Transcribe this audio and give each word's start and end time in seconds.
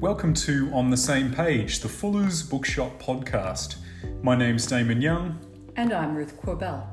Welcome 0.00 0.32
to 0.32 0.70
On 0.72 0.88
the 0.88 0.96
Same 0.96 1.30
Page, 1.30 1.80
the 1.80 1.88
Fuller's 1.88 2.42
Bookshop 2.42 3.02
podcast. 3.02 3.76
My 4.22 4.34
name's 4.34 4.66
Damon 4.66 5.02
Young. 5.02 5.38
And 5.76 5.92
I'm 5.92 6.14
Ruth 6.14 6.40
Corbell. 6.40 6.86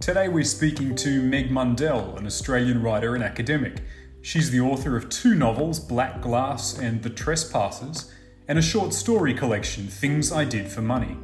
Today 0.00 0.28
we're 0.28 0.44
speaking 0.44 0.94
to 0.96 1.22
Meg 1.22 1.48
Mundell, 1.48 2.14
an 2.18 2.26
Australian 2.26 2.82
writer 2.82 3.14
and 3.14 3.24
academic. 3.24 3.80
She's 4.20 4.50
the 4.50 4.60
author 4.60 4.98
of 4.98 5.08
two 5.08 5.34
novels, 5.34 5.80
Black 5.80 6.20
Glass 6.20 6.78
and 6.78 7.02
The 7.02 7.08
Trespassers, 7.08 8.12
and 8.46 8.58
a 8.58 8.62
short 8.62 8.92
story 8.92 9.32
collection, 9.32 9.86
Things 9.86 10.30
I 10.30 10.44
Did 10.44 10.70
for 10.70 10.82
Money. 10.82 11.16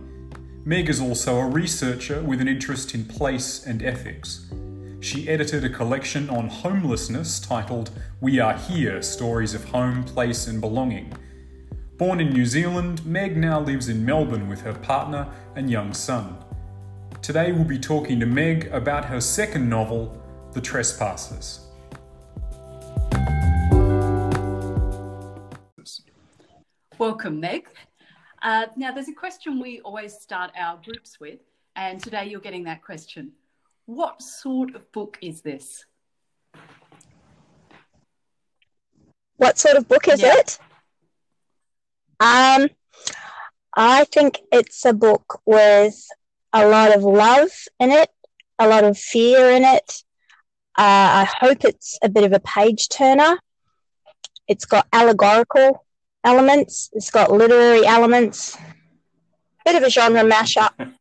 Meg 0.64 0.89
is 0.89 0.99
also 0.99 1.40
a 1.40 1.46
researcher 1.46 2.22
with 2.22 2.40
an 2.40 2.49
interest 2.49 2.95
in 2.95 3.04
place 3.04 3.67
and 3.67 3.82
ethics. 3.82 4.46
She 5.01 5.29
edited 5.29 5.65
a 5.65 5.71
collection 5.71 6.29
on 6.29 6.49
homelessness 6.49 7.39
titled 7.39 7.93
We 8.21 8.41
Are 8.41 8.54
Here 8.54 9.00
Stories 9.00 9.55
of 9.55 9.64
Home, 9.67 10.03
Place 10.03 10.49
and 10.49 10.61
Belonging. 10.61 11.13
Born 11.99 12.21
in 12.21 12.31
New 12.31 12.45
Zealand, 12.45 13.07
Meg 13.07 13.36
now 13.36 13.61
lives 13.61 13.89
in 13.89 14.05
Melbourne 14.05 14.49
with 14.49 14.61
her 14.63 14.75
partner 14.75 15.29
and 15.55 15.71
young 15.71 15.95
son. 15.95 16.36
Today 17.22 17.53
we'll 17.53 17.63
be 17.63 17.79
talking 17.79 18.19
to 18.19 18.27
Meg 18.27 18.67
about 18.72 19.05
her 19.05 19.21
second 19.21 19.69
novel, 19.69 20.21
The 20.53 20.61
Trespassers. 20.61 21.61
Welcome, 26.99 27.39
Meg. 27.39 27.69
Uh, 28.43 28.67
now, 28.77 28.91
there's 28.91 29.08
a 29.08 29.14
question 29.14 29.61
we 29.61 29.80
always 29.83 30.13
start 30.13 30.50
our 30.58 30.80
groups 30.85 31.21
with, 31.21 31.39
and 31.77 32.03
today 32.03 32.27
you're 32.27 32.41
getting 32.41 32.64
that 32.64 32.83
question. 32.83 33.30
What 33.89 34.20
sort 34.20 34.75
of 34.75 34.92
book 34.92 35.17
is 35.23 35.41
this? 35.41 35.87
What 39.39 39.56
sort 39.56 39.78
of 39.78 39.89
book 39.89 40.08
is 40.08 40.20
yeah. 40.20 40.34
it? 40.36 40.58
Um, 42.20 42.69
I 43.75 44.05
think 44.05 44.41
it's 44.53 44.84
a 44.84 44.92
book 44.92 45.41
with 45.47 45.97
a 46.53 46.69
lot 46.69 46.95
of 46.95 47.03
love 47.03 47.48
in 47.80 47.91
it, 47.91 48.11
a 48.58 48.69
lot 48.69 48.84
of 48.84 48.98
fear 48.98 49.48
in 49.53 49.64
it. 49.64 50.05
Uh, 50.77 51.25
I 51.25 51.28
hope 51.41 51.64
it's 51.64 51.98
a 52.02 52.11
bit 52.11 52.25
of 52.25 52.34
a 52.34 52.41
page 52.41 52.91
turner. 52.91 53.39
It's 54.47 54.67
got 54.67 54.86
allegorical 54.92 55.86
elements, 56.25 56.91
it's 56.92 57.11
got 57.11 57.33
literary 57.33 57.86
elements, 57.86 58.55
bit 59.64 59.77
of 59.77 59.83
a 59.83 59.89
genre 59.89 60.25
mashup. 60.25 60.92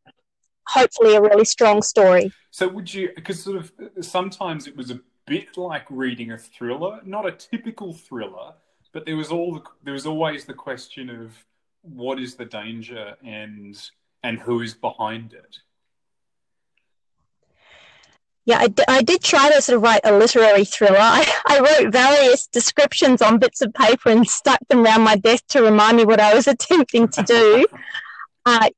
Hopefully, 0.73 1.15
a 1.15 1.21
really 1.21 1.45
strong 1.45 1.81
story. 1.81 2.31
So 2.51 2.67
would 2.67 2.93
you? 2.93 3.11
Because 3.15 3.43
sort 3.43 3.57
of 3.57 3.71
sometimes 4.01 4.67
it 4.67 4.75
was 4.75 4.91
a 4.91 4.99
bit 5.25 5.57
like 5.57 5.85
reading 5.89 6.31
a 6.31 6.37
thriller, 6.37 6.99
not 7.05 7.25
a 7.25 7.31
typical 7.31 7.93
thriller, 7.93 8.53
but 8.93 9.05
there 9.05 9.17
was 9.17 9.29
all 9.29 9.53
the, 9.53 9.61
there 9.83 9.93
was 9.93 10.05
always 10.05 10.45
the 10.45 10.53
question 10.53 11.09
of 11.09 11.33
what 11.81 12.19
is 12.19 12.35
the 12.35 12.45
danger 12.45 13.15
and 13.23 13.89
and 14.23 14.39
who 14.39 14.61
is 14.61 14.73
behind 14.73 15.33
it. 15.33 15.57
Yeah, 18.45 18.59
I, 18.59 18.67
d- 18.69 18.83
I 18.87 19.01
did 19.01 19.21
try 19.21 19.51
to 19.51 19.61
sort 19.61 19.75
of 19.75 19.81
write 19.81 19.99
a 20.05 20.17
literary 20.17 20.63
thriller. 20.63 20.97
I, 20.97 21.29
I 21.49 21.59
wrote 21.59 21.91
various 21.91 22.47
descriptions 22.47 23.21
on 23.21 23.39
bits 23.39 23.61
of 23.61 23.73
paper 23.73 24.09
and 24.09 24.25
stuck 24.25 24.59
them 24.69 24.85
around 24.85 25.01
my 25.01 25.17
desk 25.17 25.47
to 25.49 25.61
remind 25.61 25.97
me 25.97 26.05
what 26.05 26.21
I 26.21 26.33
was 26.33 26.47
attempting 26.55 27.09
to 27.09 27.23
do. 27.23 27.67
uh, 28.45 28.69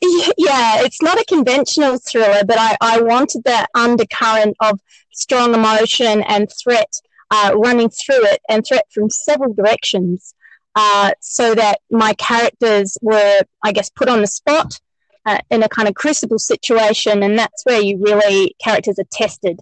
yeah, 0.36 0.82
it's 0.82 1.02
not 1.02 1.18
a 1.18 1.24
conventional 1.24 1.98
thriller, 1.98 2.44
but 2.44 2.58
I, 2.58 2.76
I 2.80 3.00
wanted 3.00 3.44
that 3.44 3.68
undercurrent 3.74 4.56
of 4.60 4.80
strong 5.12 5.54
emotion 5.54 6.22
and 6.22 6.48
threat 6.62 7.00
uh, 7.30 7.52
running 7.56 7.88
through 7.88 8.24
it 8.26 8.40
and 8.48 8.64
threat 8.64 8.86
from 8.92 9.10
several 9.10 9.52
directions 9.54 10.34
uh, 10.74 11.12
so 11.20 11.54
that 11.54 11.80
my 11.90 12.12
characters 12.14 12.98
were, 13.00 13.40
I 13.64 13.72
guess, 13.72 13.90
put 13.90 14.08
on 14.08 14.20
the 14.20 14.26
spot 14.26 14.78
uh, 15.24 15.38
in 15.50 15.62
a 15.62 15.68
kind 15.68 15.88
of 15.88 15.94
crucible 15.94 16.38
situation. 16.38 17.22
And 17.22 17.38
that's 17.38 17.64
where 17.64 17.80
you 17.80 17.98
really, 17.98 18.54
characters 18.62 18.98
are 18.98 19.06
tested. 19.10 19.60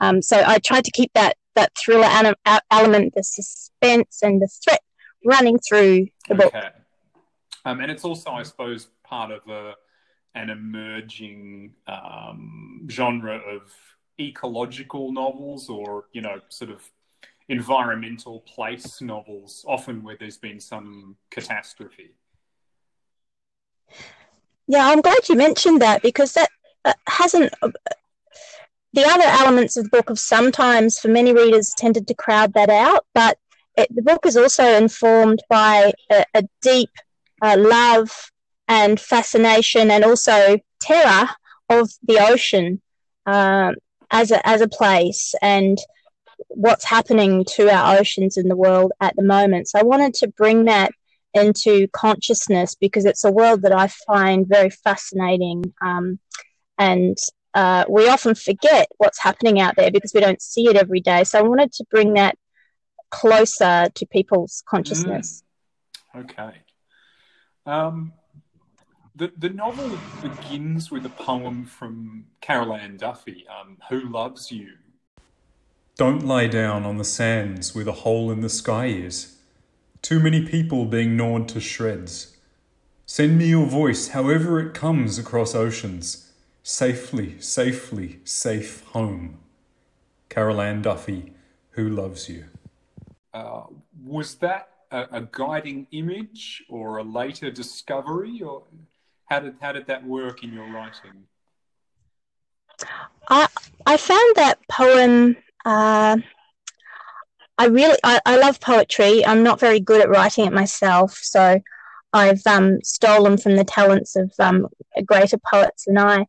Um, 0.00 0.22
so 0.22 0.42
I 0.46 0.58
tried 0.58 0.84
to 0.84 0.90
keep 0.92 1.12
that, 1.14 1.36
that 1.54 1.72
thriller 1.76 2.08
element, 2.70 3.14
the 3.14 3.24
suspense 3.24 4.20
and 4.22 4.40
the 4.40 4.48
threat 4.64 4.80
running 5.24 5.58
through 5.58 6.06
the 6.28 6.34
okay. 6.34 6.44
book. 6.44 6.54
Um, 7.64 7.80
and 7.80 7.90
it's 7.90 8.04
also, 8.04 8.30
I 8.30 8.42
suppose, 8.42 8.88
part 9.12 9.30
of 9.30 9.46
a, 9.46 9.74
an 10.34 10.48
emerging 10.48 11.74
um, 11.86 12.88
genre 12.88 13.36
of 13.36 13.70
ecological 14.18 15.12
novels 15.12 15.68
or, 15.68 16.06
you 16.14 16.22
know, 16.22 16.40
sort 16.48 16.70
of 16.70 16.80
environmental 17.50 18.40
place 18.40 19.02
novels, 19.02 19.66
often 19.68 20.02
where 20.02 20.16
there's 20.18 20.38
been 20.38 20.58
some 20.58 21.14
catastrophe. 21.30 22.12
Yeah, 24.66 24.86
I'm 24.86 25.02
glad 25.02 25.28
you 25.28 25.36
mentioned 25.36 25.82
that 25.82 26.00
because 26.00 26.32
that 26.32 26.48
uh, 26.86 26.94
hasn't. 27.06 27.52
Uh, 27.60 27.70
the 28.94 29.04
other 29.04 29.26
elements 29.26 29.76
of 29.76 29.84
the 29.84 29.90
book 29.90 30.08
have 30.08 30.18
sometimes, 30.18 30.98
for 30.98 31.08
many 31.08 31.34
readers, 31.34 31.74
tended 31.76 32.06
to 32.06 32.14
crowd 32.14 32.54
that 32.54 32.70
out, 32.70 33.04
but 33.14 33.36
it, 33.76 33.94
the 33.94 34.02
book 34.02 34.24
is 34.24 34.38
also 34.38 34.64
informed 34.64 35.42
by 35.50 35.92
a, 36.10 36.24
a 36.34 36.42
deep 36.62 36.90
uh, 37.42 37.56
love 37.58 38.31
and 38.68 38.98
fascination 38.98 39.90
and 39.90 40.04
also 40.04 40.58
terror 40.80 41.28
of 41.68 41.90
the 42.02 42.18
ocean 42.18 42.80
um, 43.26 43.74
as 44.10 44.30
a 44.30 44.46
as 44.46 44.60
a 44.60 44.68
place 44.68 45.34
and 45.42 45.78
what's 46.48 46.84
happening 46.84 47.44
to 47.44 47.70
our 47.70 47.98
oceans 47.98 48.36
in 48.36 48.48
the 48.48 48.56
world 48.56 48.92
at 49.00 49.14
the 49.16 49.22
moment. 49.22 49.68
So 49.68 49.78
I 49.78 49.84
wanted 49.84 50.14
to 50.14 50.28
bring 50.28 50.64
that 50.64 50.90
into 51.34 51.88
consciousness 51.88 52.74
because 52.74 53.04
it's 53.04 53.24
a 53.24 53.32
world 53.32 53.62
that 53.62 53.72
I 53.72 53.88
find 54.06 54.46
very 54.46 54.70
fascinating, 54.70 55.72
um, 55.80 56.18
and 56.78 57.16
uh, 57.54 57.84
we 57.88 58.08
often 58.08 58.34
forget 58.34 58.88
what's 58.98 59.20
happening 59.20 59.60
out 59.60 59.76
there 59.76 59.90
because 59.90 60.12
we 60.14 60.20
don't 60.20 60.42
see 60.42 60.68
it 60.68 60.76
every 60.76 61.00
day. 61.00 61.24
So 61.24 61.38
I 61.38 61.42
wanted 61.42 61.72
to 61.72 61.84
bring 61.90 62.14
that 62.14 62.36
closer 63.10 63.88
to 63.94 64.06
people's 64.06 64.62
consciousness. 64.66 65.42
Mm. 66.14 66.20
Okay. 66.24 66.52
Um, 67.66 68.12
the, 69.14 69.32
the 69.36 69.50
novel 69.50 69.98
begins 70.22 70.90
with 70.90 71.04
a 71.04 71.10
poem 71.10 71.66
from 71.66 72.26
Carol 72.40 72.74
Ann 72.74 72.96
Duffy, 72.96 73.46
um, 73.48 73.78
Who 73.88 74.08
Loves 74.08 74.50
You? 74.50 74.72
Don't 75.96 76.24
lie 76.24 76.46
down 76.46 76.84
on 76.84 76.96
the 76.96 77.04
sands 77.04 77.74
where 77.74 77.84
the 77.84 77.92
hole 77.92 78.30
in 78.30 78.40
the 78.40 78.48
sky 78.48 78.86
is. 78.86 79.36
Too 80.00 80.18
many 80.18 80.46
people 80.46 80.86
being 80.86 81.16
gnawed 81.16 81.48
to 81.48 81.60
shreds. 81.60 82.36
Send 83.04 83.36
me 83.36 83.48
your 83.48 83.66
voice, 83.66 84.08
however 84.08 84.58
it 84.58 84.74
comes 84.74 85.18
across 85.18 85.54
oceans. 85.54 86.32
Safely, 86.62 87.38
safely, 87.40 88.20
safe 88.24 88.82
home. 88.86 89.38
Carol 90.28 90.60
Ann 90.60 90.80
Duffy, 90.80 91.34
Who 91.72 91.88
Loves 91.88 92.28
You? 92.28 92.46
Uh, 93.34 93.64
was 94.02 94.36
that 94.36 94.68
a, 94.90 95.06
a 95.12 95.28
guiding 95.30 95.86
image 95.92 96.64
or 96.68 96.98
a 96.98 97.02
later 97.02 97.50
discovery, 97.50 98.40
or 98.40 98.64
how 99.32 99.40
did 99.40 99.54
how 99.62 99.72
did 99.72 99.86
that 99.86 100.04
work 100.04 100.44
in 100.44 100.52
your 100.52 100.66
writing? 100.66 101.24
I 103.30 103.48
I 103.86 103.96
found 103.96 104.36
that 104.36 104.58
poem. 104.70 105.36
Uh, 105.64 106.18
I 107.56 107.66
really 107.66 107.98
I, 108.04 108.20
I 108.26 108.36
love 108.36 108.60
poetry. 108.60 109.24
I'm 109.24 109.42
not 109.42 109.58
very 109.58 109.80
good 109.80 110.02
at 110.02 110.10
writing 110.10 110.44
it 110.44 110.52
myself, 110.52 111.14
so 111.14 111.58
I've 112.12 112.46
um, 112.46 112.82
stolen 112.82 113.38
from 113.38 113.56
the 113.56 113.64
talents 113.64 114.16
of 114.16 114.30
um, 114.38 114.68
greater 115.06 115.38
poets 115.50 115.86
than 115.86 115.96
I. 115.96 116.26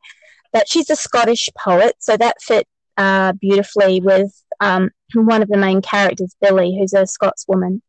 But 0.53 0.69
she's 0.69 0.89
a 0.89 0.95
Scottish 0.95 1.49
poet, 1.57 1.95
so 1.99 2.15
that 2.15 2.41
fit 2.41 2.67
uh, 2.95 3.33
beautifully 3.33 3.99
with 3.99 4.31
um, 4.61 4.91
one 5.13 5.41
of 5.41 5.49
the 5.49 5.57
main 5.57 5.81
characters, 5.81 6.37
Billy, 6.41 6.77
who's 6.79 6.93
a 6.93 7.05
Scotswoman. 7.05 7.81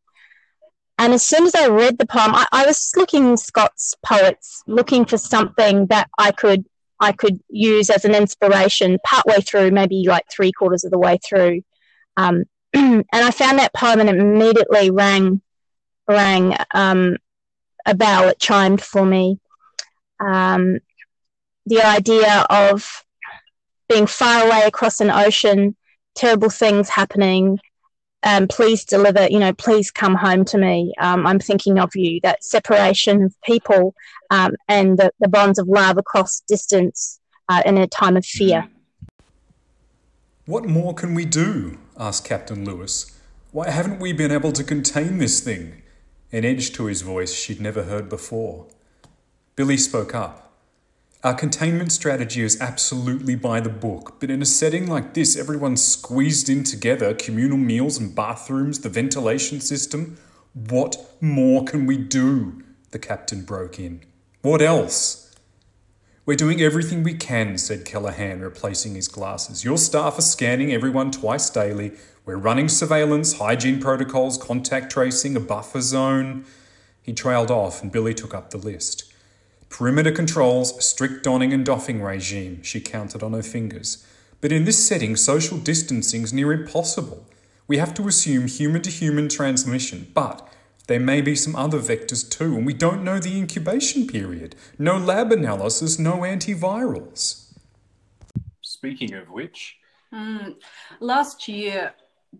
And 0.97 1.13
as 1.13 1.25
soon 1.25 1.45
as 1.45 1.55
I 1.55 1.67
read 1.67 1.97
the 1.97 2.05
poem, 2.05 2.33
I, 2.33 2.47
I 2.51 2.65
was 2.65 2.93
looking 2.95 3.35
Scots 3.37 3.95
poets, 4.03 4.63
looking 4.65 5.05
for 5.05 5.17
something 5.17 5.87
that 5.87 6.09
I 6.17 6.31
could 6.31 6.65
I 6.99 7.11
could 7.11 7.41
use 7.49 7.89
as 7.89 8.05
an 8.05 8.15
inspiration 8.15 8.97
partway 9.03 9.41
through, 9.41 9.71
maybe 9.71 10.05
like 10.07 10.23
three 10.31 10.53
quarters 10.53 10.85
of 10.85 10.91
the 10.91 10.97
way 10.97 11.17
through. 11.27 11.61
Um, 12.15 12.45
and 12.73 13.05
I 13.11 13.31
found 13.31 13.59
that 13.59 13.73
poem 13.73 13.99
and 13.99 14.09
it 14.09 14.15
immediately 14.15 14.91
rang 14.91 15.41
rang 16.07 16.55
um, 16.73 17.17
a 17.85 17.95
bell. 17.95 18.29
It 18.29 18.39
chimed 18.39 18.81
for 18.81 19.05
me. 19.05 19.39
Um, 20.19 20.79
the 21.65 21.81
idea 21.81 22.45
of 22.49 23.03
being 23.89 24.07
far 24.07 24.45
away 24.45 24.61
across 24.65 25.01
an 25.01 25.09
ocean, 25.09 25.75
terrible 26.15 26.49
things 26.49 26.89
happening, 26.89 27.59
um, 28.25 28.47
please 28.47 28.83
deliver, 28.83 29.27
you 29.29 29.39
know, 29.39 29.53
please 29.53 29.91
come 29.91 30.15
home 30.15 30.43
to 30.45 30.57
me. 30.57 30.93
Um, 30.99 31.25
I'm 31.25 31.39
thinking 31.39 31.79
of 31.79 31.95
you. 31.95 32.19
That 32.23 32.43
separation 32.43 33.23
of 33.23 33.41
people 33.43 33.95
um, 34.29 34.55
and 34.67 34.97
the, 34.97 35.11
the, 35.19 35.27
bonds 35.27 35.59
of 35.59 35.67
love 35.67 35.97
across 35.97 36.41
distance 36.41 37.19
uh, 37.47 37.61
in 37.65 37.77
a 37.77 37.87
time 37.87 38.17
of 38.17 38.25
fear. 38.25 38.67
What 40.45 40.65
more 40.65 40.93
can 40.93 41.13
we 41.13 41.25
do? 41.25 41.77
asked 41.97 42.25
Captain 42.25 42.65
Lewis. 42.65 43.17
Why 43.51 43.69
haven't 43.69 43.99
we 43.99 44.11
been 44.11 44.31
able 44.31 44.51
to 44.51 44.63
contain 44.63 45.19
this 45.19 45.39
thing? 45.39 45.83
an 46.35 46.43
edge 46.43 46.73
to 46.73 46.85
his 46.85 47.01
voice 47.01 47.33
she'd 47.33 47.61
never 47.61 47.83
heard 47.83 48.09
before. 48.09 48.67
Billy 49.55 49.77
spoke 49.77 50.13
up. 50.13 50.44
Our 51.25 51.33
containment 51.33 51.91
strategy 51.91 52.43
is 52.43 52.61
absolutely 52.61 53.33
by 53.33 53.59
the 53.59 53.67
book, 53.67 54.17
but 54.19 54.29
in 54.29 54.43
a 54.43 54.45
setting 54.45 54.85
like 54.85 55.15
this, 55.15 55.35
everyone's 55.35 55.83
squeezed 55.83 56.49
in 56.49 56.63
together 56.63 57.15
communal 57.15 57.57
meals 57.57 57.97
and 57.97 58.13
bathrooms, 58.13 58.81
the 58.81 58.89
ventilation 58.89 59.59
system. 59.59 60.19
What 60.53 61.15
more 61.19 61.63
can 61.63 61.87
we 61.87 61.97
do? 61.97 62.61
The 62.91 62.99
captain 62.99 63.43
broke 63.43 63.79
in. 63.79 64.03
What 64.43 64.61
else? 64.61 65.33
We're 66.27 66.37
doing 66.37 66.61
everything 66.61 67.01
we 67.01 67.15
can, 67.15 67.57
said 67.57 67.85
Kellahan, 67.85 68.43
replacing 68.43 68.93
his 68.93 69.07
glasses. 69.07 69.65
Your 69.65 69.79
staff 69.79 70.19
are 70.19 70.21
scanning 70.21 70.71
everyone 70.73 71.09
twice 71.09 71.49
daily. 71.49 71.93
We're 72.23 72.37
running 72.37 72.69
surveillance, 72.69 73.39
hygiene 73.39 73.81
protocols, 73.81 74.37
contact 74.37 74.91
tracing, 74.91 75.35
a 75.35 75.39
buffer 75.39 75.81
zone. 75.81 76.45
He 77.01 77.13
trailed 77.13 77.49
off, 77.49 77.81
and 77.81 77.91
Billy 77.91 78.13
took 78.13 78.35
up 78.35 78.51
the 78.51 78.59
list. 78.59 79.04
Perimeter 79.75 80.13
controls, 80.13 80.81
strict 80.87 81.21
donning 81.21 81.51
and 81.51 81.65
doffing 81.65 82.01
regime, 82.01 82.63
she 82.63 82.79
counted 82.79 83.21
on 83.21 83.33
her 83.33 83.43
fingers. 83.43 84.07
But 84.39 84.53
in 84.53 84.63
this 84.63 84.87
setting, 84.87 85.17
social 85.17 85.57
distancing 85.57 86.21
is 86.23 86.31
near 86.31 86.53
impossible. 86.53 87.27
We 87.67 87.75
have 87.75 87.93
to 87.95 88.07
assume 88.07 88.47
human 88.47 88.83
to 88.83 88.89
human 88.89 89.27
transmission, 89.27 90.09
but 90.13 90.47
there 90.87 91.01
may 91.01 91.19
be 91.19 91.35
some 91.35 91.57
other 91.57 91.79
vectors 91.79 92.23
too, 92.29 92.55
and 92.55 92.65
we 92.65 92.73
don't 92.73 93.03
know 93.03 93.19
the 93.19 93.37
incubation 93.37 94.07
period. 94.07 94.55
No 94.79 94.95
lab 94.97 95.33
analysis, 95.33 95.99
no 95.99 96.19
antivirals. 96.19 97.51
Speaking 98.61 99.13
of 99.15 99.29
which, 99.29 99.75
mm, 100.13 100.55
last 101.01 101.49
year 101.49 101.93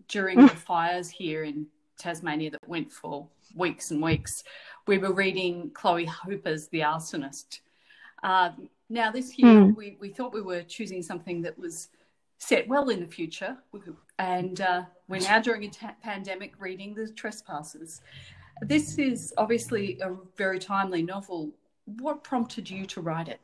during 0.08 0.40
the 0.40 0.48
fires 0.48 1.10
here 1.10 1.44
in 1.44 1.66
Tasmania 1.98 2.52
that 2.52 2.66
went 2.66 2.90
for 2.90 3.28
weeks 3.54 3.90
and 3.90 4.02
weeks, 4.02 4.42
we 4.86 4.98
were 4.98 5.12
reading 5.12 5.70
Chloe 5.74 6.06
Hooper's 6.06 6.68
The 6.68 6.80
Arsonist. 6.80 7.60
Uh, 8.22 8.50
now, 8.88 9.10
this 9.10 9.36
year, 9.38 9.48
mm. 9.48 9.76
we, 9.76 9.96
we 10.00 10.10
thought 10.10 10.32
we 10.32 10.42
were 10.42 10.62
choosing 10.62 11.02
something 11.02 11.42
that 11.42 11.58
was 11.58 11.88
set 12.38 12.68
well 12.68 12.88
in 12.90 13.00
the 13.00 13.06
future, 13.06 13.56
and 14.18 14.60
uh, 14.60 14.82
we're 15.08 15.20
now 15.20 15.40
during 15.40 15.64
a 15.64 15.70
ta- 15.70 15.96
pandemic 16.02 16.54
reading 16.60 16.94
The 16.94 17.08
Trespassers. 17.08 18.00
This 18.62 18.98
is 18.98 19.34
obviously 19.36 19.98
a 20.00 20.14
very 20.36 20.58
timely 20.58 21.02
novel. 21.02 21.50
What 21.84 22.22
prompted 22.22 22.70
you 22.70 22.86
to 22.86 23.00
write 23.00 23.28
it? 23.28 23.40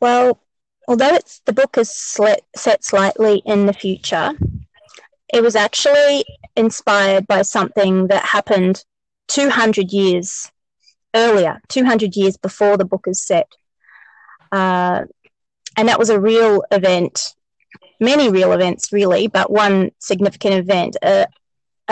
Well, 0.00 0.40
although 0.86 1.14
it's 1.14 1.40
the 1.44 1.52
book 1.52 1.78
is 1.78 1.90
set 1.90 2.84
slightly 2.84 3.42
in 3.46 3.66
the 3.66 3.72
future, 3.72 4.32
it 5.32 5.42
was 5.42 5.56
actually 5.56 6.24
inspired 6.56 7.26
by 7.26 7.42
something 7.42 8.08
that 8.08 8.24
happened 8.24 8.84
200 9.28 9.90
years 9.90 10.50
earlier, 11.14 11.60
200 11.68 12.14
years 12.16 12.36
before 12.36 12.76
the 12.76 12.84
book 12.84 13.06
is 13.06 13.22
set. 13.22 13.48
Uh, 14.50 15.04
and 15.76 15.88
that 15.88 15.98
was 15.98 16.10
a 16.10 16.20
real 16.20 16.62
event, 16.70 17.34
many 17.98 18.28
real 18.28 18.52
events, 18.52 18.92
really, 18.92 19.26
but 19.26 19.50
one 19.50 19.90
significant 19.98 20.54
event. 20.54 20.96
A 21.02 21.26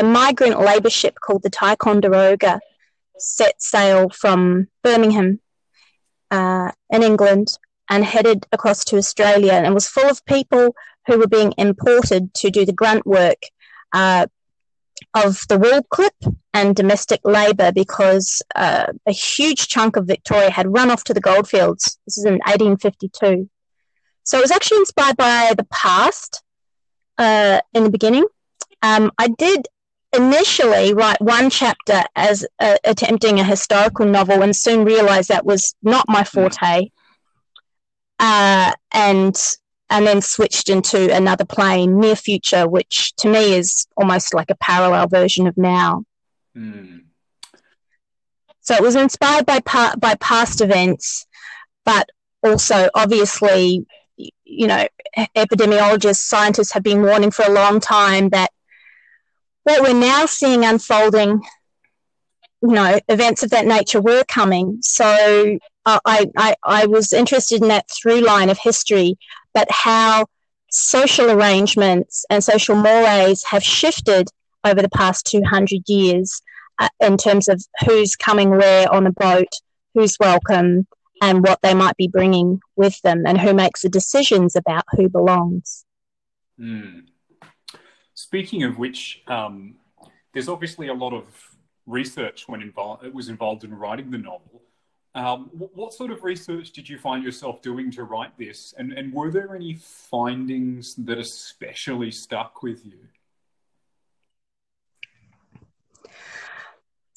migrant 0.02 0.60
labour 0.60 0.90
ship 0.90 1.16
called 1.20 1.42
the 1.42 1.50
Ticonderoga 1.50 2.60
set 3.18 3.60
sail 3.60 4.08
from 4.10 4.68
Birmingham 4.82 5.40
uh, 6.30 6.70
in 6.90 7.02
England 7.02 7.58
and 7.88 8.04
headed 8.04 8.46
across 8.52 8.84
to 8.84 8.96
Australia 8.96 9.52
and 9.52 9.74
was 9.74 9.88
full 9.88 10.08
of 10.08 10.24
people 10.26 10.74
who 11.10 11.18
were 11.18 11.26
being 11.26 11.52
imported 11.58 12.32
to 12.34 12.50
do 12.50 12.64
the 12.64 12.72
grunt 12.72 13.04
work 13.04 13.42
uh, 13.92 14.26
of 15.14 15.40
the 15.48 15.58
wool 15.58 15.82
clip 15.90 16.14
and 16.54 16.76
domestic 16.76 17.20
labour 17.24 17.72
because 17.72 18.42
uh, 18.54 18.86
a 19.06 19.12
huge 19.12 19.66
chunk 19.66 19.96
of 19.96 20.06
Victoria 20.06 20.50
had 20.50 20.72
run 20.72 20.90
off 20.90 21.02
to 21.04 21.14
the 21.14 21.20
goldfields. 21.20 21.98
This 22.06 22.18
is 22.18 22.24
in 22.24 22.34
1852. 22.34 23.50
So 24.22 24.38
it 24.38 24.42
was 24.42 24.52
actually 24.52 24.78
inspired 24.78 25.16
by 25.16 25.52
the 25.56 25.66
past 25.70 26.44
uh, 27.18 27.60
in 27.74 27.82
the 27.82 27.90
beginning. 27.90 28.26
Um, 28.82 29.10
I 29.18 29.28
did 29.28 29.66
initially 30.16 30.94
write 30.94 31.20
one 31.20 31.50
chapter 31.50 32.04
as 32.14 32.46
uh, 32.60 32.76
attempting 32.84 33.40
a 33.40 33.44
historical 33.44 34.06
novel 34.06 34.42
and 34.42 34.54
soon 34.54 34.84
realized 34.84 35.28
that 35.28 35.44
was 35.44 35.74
not 35.82 36.08
my 36.08 36.22
forte. 36.22 36.90
Uh, 38.20 38.72
and 38.92 39.36
and 39.90 40.06
then 40.06 40.22
switched 40.22 40.68
into 40.68 41.14
another 41.14 41.44
plane, 41.44 41.98
near 41.98 42.14
future, 42.14 42.66
which 42.68 43.12
to 43.16 43.28
me 43.28 43.54
is 43.54 43.86
almost 43.96 44.32
like 44.32 44.50
a 44.50 44.56
parallel 44.56 45.08
version 45.08 45.48
of 45.48 45.58
now. 45.58 46.04
Mm. 46.56 47.02
So 48.60 48.74
it 48.74 48.82
was 48.82 48.94
inspired 48.94 49.46
by 49.46 49.60
pa- 49.60 49.96
by 49.98 50.14
past 50.14 50.60
events, 50.60 51.26
but 51.84 52.08
also 52.42 52.88
obviously, 52.94 53.84
you 54.16 54.66
know, 54.68 54.86
epidemiologists, 55.36 56.20
scientists 56.20 56.72
have 56.72 56.84
been 56.84 57.02
warning 57.02 57.32
for 57.32 57.44
a 57.44 57.52
long 57.52 57.80
time 57.80 58.28
that 58.28 58.52
what 59.64 59.82
we're 59.82 59.98
now 59.98 60.26
seeing 60.26 60.64
unfolding, 60.64 61.42
you 62.62 62.68
know, 62.68 63.00
events 63.08 63.42
of 63.42 63.50
that 63.50 63.66
nature 63.66 64.00
were 64.00 64.24
coming. 64.28 64.78
So 64.82 65.58
I, 65.86 66.26
I, 66.36 66.54
I 66.62 66.86
was 66.86 67.12
interested 67.12 67.62
in 67.62 67.68
that 67.68 67.90
through 67.90 68.20
line 68.20 68.50
of 68.50 68.58
history 68.58 69.16
but 69.52 69.68
how 69.70 70.26
social 70.70 71.30
arrangements 71.30 72.24
and 72.30 72.42
social 72.42 72.76
mores 72.76 73.44
have 73.44 73.62
shifted 73.62 74.28
over 74.64 74.82
the 74.82 74.90
past 74.90 75.26
200 75.26 75.82
years 75.88 76.42
uh, 76.78 76.88
in 77.00 77.16
terms 77.16 77.48
of 77.48 77.62
who's 77.84 78.16
coming 78.16 78.50
where 78.50 78.92
on 78.92 79.06
a 79.06 79.12
boat, 79.12 79.48
who's 79.94 80.16
welcome, 80.20 80.86
and 81.22 81.42
what 81.42 81.60
they 81.62 81.74
might 81.74 81.96
be 81.96 82.08
bringing 82.08 82.60
with 82.76 83.00
them, 83.02 83.24
and 83.26 83.40
who 83.40 83.52
makes 83.52 83.82
the 83.82 83.88
decisions 83.88 84.56
about 84.56 84.84
who 84.92 85.08
belongs. 85.08 85.84
Mm. 86.58 87.06
Speaking 88.14 88.62
of 88.62 88.78
which, 88.78 89.22
um, 89.26 89.76
there's 90.32 90.48
obviously 90.48 90.88
a 90.88 90.94
lot 90.94 91.12
of 91.12 91.24
research 91.86 92.44
when 92.46 92.62
involved, 92.62 93.04
was 93.12 93.28
involved 93.28 93.64
in 93.64 93.74
writing 93.74 94.10
the 94.10 94.18
novel. 94.18 94.62
Um, 95.14 95.50
what 95.52 95.92
sort 95.92 96.12
of 96.12 96.22
research 96.22 96.70
did 96.70 96.88
you 96.88 96.96
find 96.96 97.24
yourself 97.24 97.62
doing 97.62 97.90
to 97.92 98.04
write 98.04 98.36
this? 98.38 98.74
And, 98.78 98.92
and 98.92 99.12
were 99.12 99.30
there 99.30 99.56
any 99.56 99.74
findings 99.74 100.94
that 100.96 101.18
especially 101.18 102.12
stuck 102.12 102.62
with 102.62 102.86
you? 102.86 102.98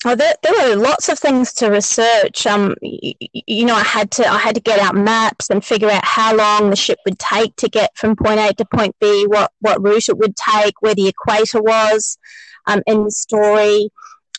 Oh, 0.06 0.16
there, 0.16 0.34
there 0.42 0.54
were 0.54 0.76
lots 0.76 1.08
of 1.08 1.18
things 1.18 1.54
to 1.54 1.70
research. 1.70 2.46
Um, 2.46 2.76
you, 2.82 3.14
you, 3.48 3.66
know, 3.66 3.76
I 3.76 3.84
had 3.84 4.12
to 4.12 4.28
I 4.28 4.38
had 4.38 4.56
to 4.56 4.62
get 4.62 4.80
out 4.80 4.96
maps 4.96 5.50
and 5.50 5.64
figure 5.64 5.90
out 5.90 6.04
how 6.04 6.36
long 6.36 6.70
the 6.70 6.76
ship 6.76 7.00
would 7.06 7.20
take 7.20 7.56
to 7.58 7.70
get 7.70 7.96
from 7.96 8.18
point 8.18 8.40
A 8.40 8.54
to 8.56 8.66
point 8.66 8.96
B, 9.00 9.26
what 9.28 9.52
what 9.60 9.82
route 9.82 10.10
it 10.10 10.18
would 10.18 10.36
take, 10.36 10.82
where 10.82 10.96
the 10.96 11.08
equator 11.08 11.62
was 11.62 12.18
um, 12.68 12.82
in 12.86 13.06
the 13.06 13.12
story. 13.12 13.90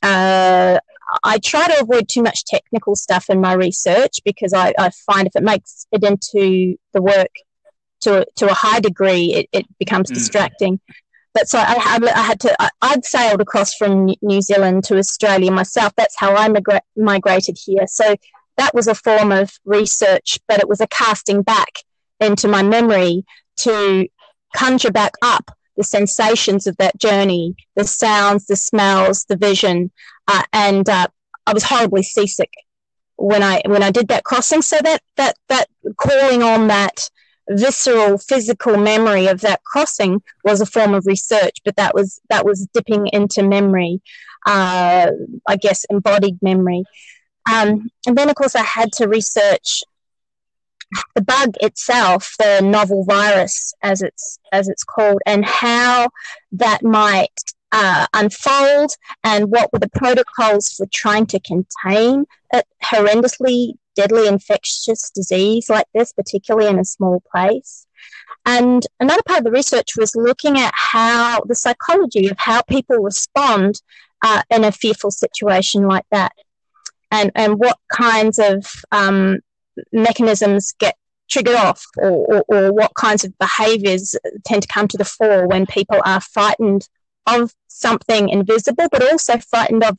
Uh, 0.02 0.80
I 1.22 1.38
try 1.38 1.66
to 1.68 1.80
avoid 1.80 2.08
too 2.08 2.22
much 2.22 2.44
technical 2.44 2.96
stuff 2.96 3.28
in 3.28 3.40
my 3.40 3.52
research 3.52 4.18
because 4.24 4.52
I, 4.52 4.72
I 4.78 4.90
find 5.06 5.26
if 5.26 5.36
it 5.36 5.42
makes 5.42 5.86
it 5.92 6.02
into 6.02 6.76
the 6.92 7.02
work 7.02 7.30
to 8.02 8.22
a, 8.22 8.24
to 8.36 8.50
a 8.50 8.54
high 8.54 8.80
degree, 8.80 9.34
it, 9.34 9.48
it 9.52 9.66
becomes 9.78 10.10
mm. 10.10 10.14
distracting. 10.14 10.80
But 11.34 11.48
so 11.48 11.58
I, 11.58 11.74
I, 11.76 12.12
I 12.14 12.22
had 12.22 12.40
to, 12.40 12.56
I, 12.60 12.94
would 12.94 13.04
sailed 13.04 13.40
across 13.40 13.74
from 13.74 14.14
New 14.22 14.40
Zealand 14.40 14.84
to 14.84 14.98
Australia 14.98 15.50
myself. 15.50 15.92
That's 15.96 16.18
how 16.18 16.34
I 16.36 16.48
migra- 16.48 16.80
migrated 16.96 17.58
here. 17.62 17.86
So 17.88 18.14
that 18.56 18.74
was 18.74 18.86
a 18.86 18.94
form 18.94 19.32
of 19.32 19.50
research, 19.64 20.38
but 20.46 20.60
it 20.60 20.68
was 20.68 20.80
a 20.80 20.86
casting 20.86 21.42
back 21.42 21.80
into 22.20 22.46
my 22.46 22.62
memory 22.62 23.24
to 23.58 24.06
conjure 24.54 24.92
back 24.92 25.14
up 25.22 25.50
the 25.76 25.82
sensations 25.82 26.68
of 26.68 26.76
that 26.76 26.98
journey, 26.98 27.56
the 27.74 27.84
sounds, 27.84 28.46
the 28.46 28.54
smells, 28.54 29.24
the 29.24 29.36
vision, 29.36 29.90
uh, 30.28 30.42
and 30.52 30.88
uh, 30.88 31.08
I 31.46 31.52
was 31.52 31.64
horribly 31.64 32.02
seasick 32.02 32.50
when 33.16 33.42
I 33.42 33.62
when 33.66 33.82
I 33.82 33.90
did 33.90 34.08
that 34.08 34.24
crossing. 34.24 34.62
So 34.62 34.78
that 34.82 35.02
that 35.16 35.36
that 35.48 35.68
calling 35.96 36.42
on 36.42 36.68
that 36.68 37.08
visceral 37.48 38.18
physical 38.18 38.76
memory 38.76 39.26
of 39.26 39.42
that 39.42 39.62
crossing 39.64 40.22
was 40.44 40.60
a 40.60 40.66
form 40.66 40.94
of 40.94 41.06
research, 41.06 41.56
but 41.64 41.76
that 41.76 41.94
was 41.94 42.20
that 42.30 42.44
was 42.44 42.66
dipping 42.72 43.06
into 43.12 43.42
memory, 43.42 44.00
uh, 44.46 45.10
I 45.46 45.56
guess 45.56 45.84
embodied 45.90 46.38
memory. 46.42 46.84
Um, 47.50 47.90
and 48.06 48.16
then, 48.16 48.30
of 48.30 48.36
course, 48.36 48.56
I 48.56 48.62
had 48.62 48.90
to 48.92 49.06
research 49.06 49.82
the 51.14 51.22
bug 51.22 51.54
itself, 51.60 52.34
the 52.38 52.60
novel 52.62 53.04
virus, 53.04 53.74
as 53.82 54.00
it's 54.02 54.38
as 54.52 54.68
it's 54.68 54.84
called, 54.84 55.20
and 55.26 55.44
how 55.44 56.08
that 56.52 56.82
might 56.82 57.40
uh, 57.74 58.06
unfold 58.14 58.92
and 59.24 59.50
what 59.50 59.72
were 59.72 59.80
the 59.80 59.90
protocols 59.90 60.68
for 60.68 60.86
trying 60.92 61.26
to 61.26 61.40
contain 61.40 62.24
a 62.52 62.62
horrendously 62.84 63.72
deadly 63.96 64.28
infectious 64.28 65.10
disease 65.10 65.68
like 65.68 65.86
this, 65.92 66.12
particularly 66.12 66.68
in 66.68 66.78
a 66.78 66.84
small 66.84 67.20
place. 67.32 67.86
And 68.46 68.86
another 69.00 69.22
part 69.26 69.38
of 69.38 69.44
the 69.44 69.50
research 69.50 69.96
was 69.98 70.14
looking 70.14 70.56
at 70.56 70.72
how 70.72 71.40
the 71.46 71.56
psychology 71.56 72.28
of 72.28 72.36
how 72.38 72.62
people 72.62 72.98
respond 72.98 73.82
uh, 74.22 74.42
in 74.50 74.62
a 74.62 74.70
fearful 74.70 75.10
situation 75.10 75.88
like 75.88 76.06
that, 76.12 76.32
and 77.10 77.32
and 77.34 77.58
what 77.58 77.78
kinds 77.92 78.38
of 78.38 78.66
um, 78.92 79.40
mechanisms 79.92 80.74
get 80.78 80.96
triggered 81.28 81.56
off, 81.56 81.84
or, 81.96 82.12
or, 82.34 82.44
or 82.48 82.72
what 82.72 82.94
kinds 82.94 83.24
of 83.24 83.36
behaviours 83.38 84.14
tend 84.44 84.62
to 84.62 84.68
come 84.68 84.86
to 84.88 84.98
the 84.98 85.04
fore 85.04 85.48
when 85.48 85.66
people 85.66 86.00
are 86.04 86.20
frightened 86.20 86.88
of 87.26 87.54
something 87.68 88.28
invisible, 88.28 88.86
but 88.90 89.02
also 89.10 89.38
frightened 89.38 89.84
of 89.84 89.98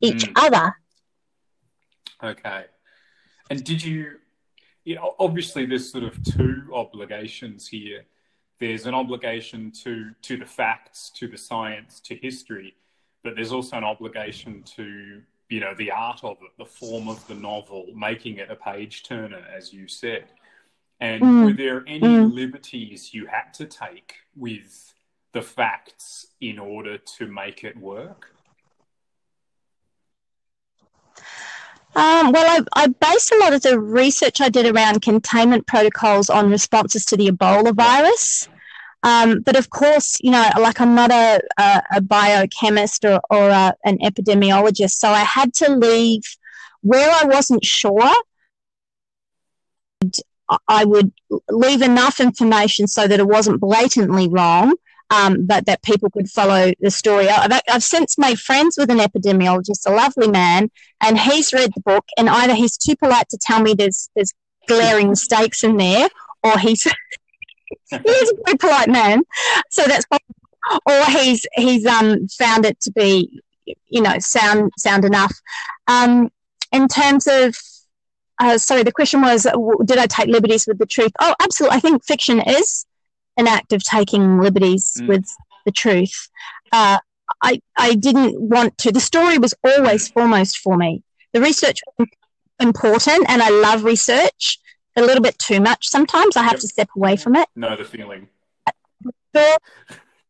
each 0.00 0.26
mm. 0.26 0.32
other. 0.36 0.76
Okay. 2.22 2.64
And 3.50 3.62
did 3.62 3.84
you 3.84 4.18
you 4.86 4.94
know, 4.94 5.14
obviously 5.18 5.66
there's 5.66 5.90
sort 5.90 6.04
of 6.04 6.22
two 6.22 6.70
obligations 6.72 7.66
here. 7.66 8.06
There's 8.60 8.86
an 8.86 8.94
obligation 8.94 9.72
to 9.82 10.12
to 10.22 10.36
the 10.38 10.46
facts, 10.46 11.10
to 11.16 11.26
the 11.26 11.36
science, 11.36 12.00
to 12.02 12.14
history, 12.14 12.76
but 13.22 13.34
there's 13.34 13.52
also 13.52 13.76
an 13.76 13.84
obligation 13.84 14.62
to 14.76 15.20
you 15.48 15.60
know 15.60 15.74
the 15.76 15.90
art 15.90 16.20
of 16.22 16.38
it, 16.40 16.52
the 16.56 16.64
form 16.64 17.08
of 17.08 17.26
the 17.26 17.34
novel, 17.34 17.86
making 17.94 18.36
it 18.36 18.50
a 18.50 18.54
page 18.54 19.02
turner, 19.02 19.44
as 19.54 19.72
you 19.72 19.88
said. 19.88 20.26
And 21.00 21.20
mm. 21.20 21.44
were 21.44 21.52
there 21.52 21.82
any 21.86 22.00
mm. 22.00 22.32
liberties 22.32 23.12
you 23.12 23.26
had 23.26 23.52
to 23.54 23.66
take 23.66 24.14
with 24.36 24.94
the 25.36 25.42
facts 25.42 26.28
in 26.40 26.58
order 26.58 26.96
to 26.96 27.26
make 27.26 27.62
it 27.62 27.76
work? 27.76 28.30
Um, 31.94 32.32
well, 32.32 32.62
I, 32.74 32.84
I, 32.84 32.86
based 32.86 33.32
a 33.32 33.38
lot 33.38 33.52
of 33.52 33.60
the 33.60 33.78
research 33.78 34.40
I 34.40 34.48
did 34.48 34.66
around 34.66 35.02
containment 35.02 35.66
protocols 35.66 36.30
on 36.30 36.50
responses 36.50 37.04
to 37.06 37.18
the 37.18 37.28
Ebola 37.28 37.74
virus. 37.74 38.48
Um, 39.02 39.40
but 39.40 39.56
of 39.56 39.68
course, 39.68 40.18
you 40.22 40.30
know, 40.30 40.48
like 40.58 40.80
I'm 40.80 40.94
not 40.94 41.10
a, 41.10 41.40
a, 41.58 41.82
a 41.96 42.00
biochemist 42.00 43.04
or, 43.04 43.20
or 43.28 43.50
a, 43.50 43.74
an 43.84 43.98
epidemiologist, 43.98 44.92
so 44.92 45.10
I 45.10 45.20
had 45.20 45.52
to 45.54 45.70
leave 45.70 46.22
where 46.80 47.10
I 47.10 47.24
wasn't 47.24 47.64
sure. 47.64 48.12
I 50.66 50.84
would 50.84 51.12
leave 51.50 51.82
enough 51.82 52.20
information 52.20 52.86
so 52.86 53.06
that 53.06 53.20
it 53.20 53.26
wasn't 53.26 53.60
blatantly 53.60 54.28
wrong, 54.28 54.76
um, 55.10 55.46
but 55.46 55.66
that 55.66 55.82
people 55.82 56.10
could 56.10 56.28
follow 56.28 56.72
the 56.80 56.90
story. 56.90 57.28
I've, 57.28 57.60
I've 57.68 57.82
since 57.82 58.18
made 58.18 58.38
friends 58.38 58.76
with 58.76 58.90
an 58.90 58.98
epidemiologist, 58.98 59.86
a 59.86 59.92
lovely 59.92 60.28
man, 60.28 60.70
and 61.00 61.18
he's 61.18 61.52
read 61.52 61.72
the 61.74 61.80
book, 61.82 62.04
and 62.18 62.28
either 62.28 62.54
he's 62.54 62.76
too 62.76 62.96
polite 62.96 63.28
to 63.30 63.38
tell 63.40 63.60
me 63.60 63.74
there's 63.74 64.08
there's 64.14 64.32
glaring 64.66 65.10
mistakes 65.10 65.62
in 65.62 65.76
there, 65.76 66.08
or 66.42 66.58
he's 66.58 66.82
he's 67.90 68.30
a 68.30 68.34
very 68.44 68.58
polite 68.58 68.88
man, 68.88 69.22
so 69.70 69.84
that's 69.84 70.04
or 70.86 71.04
he's 71.06 71.46
he's 71.54 71.86
um 71.86 72.26
found 72.28 72.64
it 72.64 72.80
to 72.80 72.90
be 72.92 73.42
you 73.88 74.02
know 74.02 74.18
sound 74.18 74.72
sound 74.76 75.04
enough. 75.04 75.32
Um, 75.86 76.30
in 76.72 76.88
terms 76.88 77.28
of 77.28 77.56
uh, 78.38 78.58
sorry, 78.58 78.82
the 78.82 78.92
question 78.92 79.22
was, 79.22 79.46
did 79.86 79.98
I 79.98 80.06
take 80.06 80.26
liberties 80.26 80.66
with 80.66 80.78
the 80.78 80.84
truth? 80.84 81.12
Oh, 81.20 81.34
absolutely. 81.40 81.76
I 81.76 81.80
think 81.80 82.04
fiction 82.04 82.40
is 82.40 82.84
an 83.36 83.46
act 83.46 83.72
of 83.72 83.82
taking 83.82 84.38
liberties 84.38 84.94
mm. 85.00 85.08
with 85.08 85.24
the 85.64 85.72
truth. 85.72 86.28
Uh, 86.72 86.98
I, 87.42 87.60
I 87.76 87.94
didn't 87.94 88.40
want 88.40 88.78
to. 88.78 88.92
The 88.92 89.00
story 89.00 89.38
was 89.38 89.54
always 89.64 90.08
foremost 90.08 90.58
for 90.58 90.76
me. 90.76 91.02
The 91.32 91.40
research 91.40 91.80
was 91.98 92.08
important, 92.60 93.26
and 93.28 93.42
I 93.42 93.50
love 93.50 93.84
research 93.84 94.58
a 94.96 95.02
little 95.02 95.22
bit 95.22 95.38
too 95.38 95.60
much 95.60 95.86
sometimes. 95.88 96.36
I 96.36 96.42
have 96.42 96.52
yep. 96.52 96.60
to 96.60 96.68
step 96.68 96.88
away 96.96 97.16
from 97.16 97.36
it. 97.36 97.48
Know 97.54 97.76
the 97.76 97.84
feeling. 97.84 98.28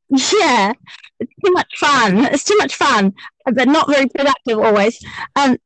yeah, 0.09 0.73
it's 1.21 1.33
too 1.45 1.53
much 1.53 1.73
fun. 1.77 2.25
It's 2.27 2.45
too 2.45 2.57
much 2.57 2.75
fun, 2.75 3.15
but 3.45 3.69
not 3.69 3.89
very 3.89 4.09
productive 4.09 4.59
always. 4.59 4.99
Um, 5.37 5.59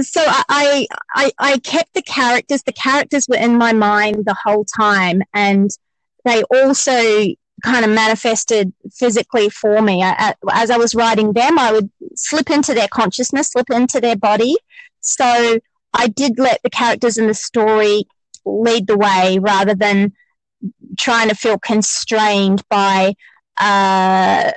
so 0.00 0.22
I, 0.26 0.86
I, 1.14 1.32
I 1.38 1.58
kept 1.58 1.94
the 1.94 2.02
characters. 2.02 2.62
The 2.62 2.72
characters 2.72 3.26
were 3.28 3.36
in 3.36 3.58
my 3.58 3.72
mind 3.72 4.24
the 4.24 4.36
whole 4.44 4.64
time, 4.64 5.22
and 5.34 5.70
they 6.24 6.42
also 6.44 7.26
kind 7.62 7.84
of 7.84 7.90
manifested 7.90 8.72
physically 8.92 9.48
for 9.48 9.80
me. 9.82 10.02
I, 10.02 10.34
as 10.52 10.70
I 10.70 10.76
was 10.76 10.94
writing 10.94 11.32
them, 11.32 11.58
I 11.58 11.72
would 11.72 11.90
slip 12.14 12.50
into 12.50 12.74
their 12.74 12.88
consciousness, 12.88 13.48
slip 13.48 13.70
into 13.70 14.00
their 14.00 14.16
body. 14.16 14.56
So 15.00 15.58
I 15.92 16.08
did 16.08 16.38
let 16.38 16.60
the 16.62 16.70
characters 16.70 17.18
in 17.18 17.26
the 17.26 17.34
story 17.34 18.04
lead 18.44 18.86
the 18.86 18.98
way 18.98 19.38
rather 19.40 19.74
than 19.74 20.12
trying 20.98 21.28
to 21.28 21.34
feel 21.34 21.58
constrained 21.58 22.62
by 22.68 23.14
uh, 23.60 24.50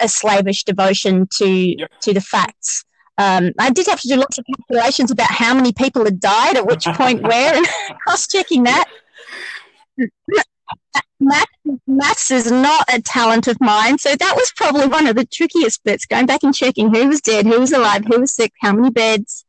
a 0.00 0.08
slavish 0.08 0.64
devotion 0.64 1.28
to 1.36 1.78
yep. 1.78 1.90
to 2.00 2.12
the 2.12 2.20
facts. 2.20 2.84
Um, 3.16 3.52
I 3.60 3.70
did 3.70 3.86
have 3.86 4.00
to 4.00 4.08
do 4.08 4.16
lots 4.16 4.38
of 4.38 4.44
calculations 4.44 5.12
about 5.12 5.30
how 5.30 5.54
many 5.54 5.72
people 5.72 6.04
had 6.04 6.18
died 6.18 6.56
at 6.56 6.66
which 6.66 6.84
point 6.84 7.22
where 7.28 7.54
and 7.54 7.66
cross 8.06 8.26
checking 8.26 8.64
that 8.64 8.86
math, 11.20 11.46
maths 11.86 12.30
is 12.30 12.50
not 12.50 12.84
a 12.92 13.00
talent 13.00 13.48
of 13.48 13.60
mine, 13.60 13.98
so 13.98 14.14
that 14.14 14.36
was 14.36 14.52
probably 14.56 14.86
one 14.86 15.06
of 15.06 15.16
the 15.16 15.26
trickiest 15.26 15.82
bits. 15.84 16.06
Going 16.06 16.26
back 16.26 16.42
and 16.42 16.54
checking 16.54 16.94
who 16.94 17.08
was 17.08 17.20
dead, 17.20 17.46
who 17.46 17.60
was 17.60 17.72
alive, 17.72 18.04
who 18.04 18.20
was 18.20 18.34
sick, 18.34 18.52
how 18.60 18.72
many 18.72 18.90
beds. 18.90 19.44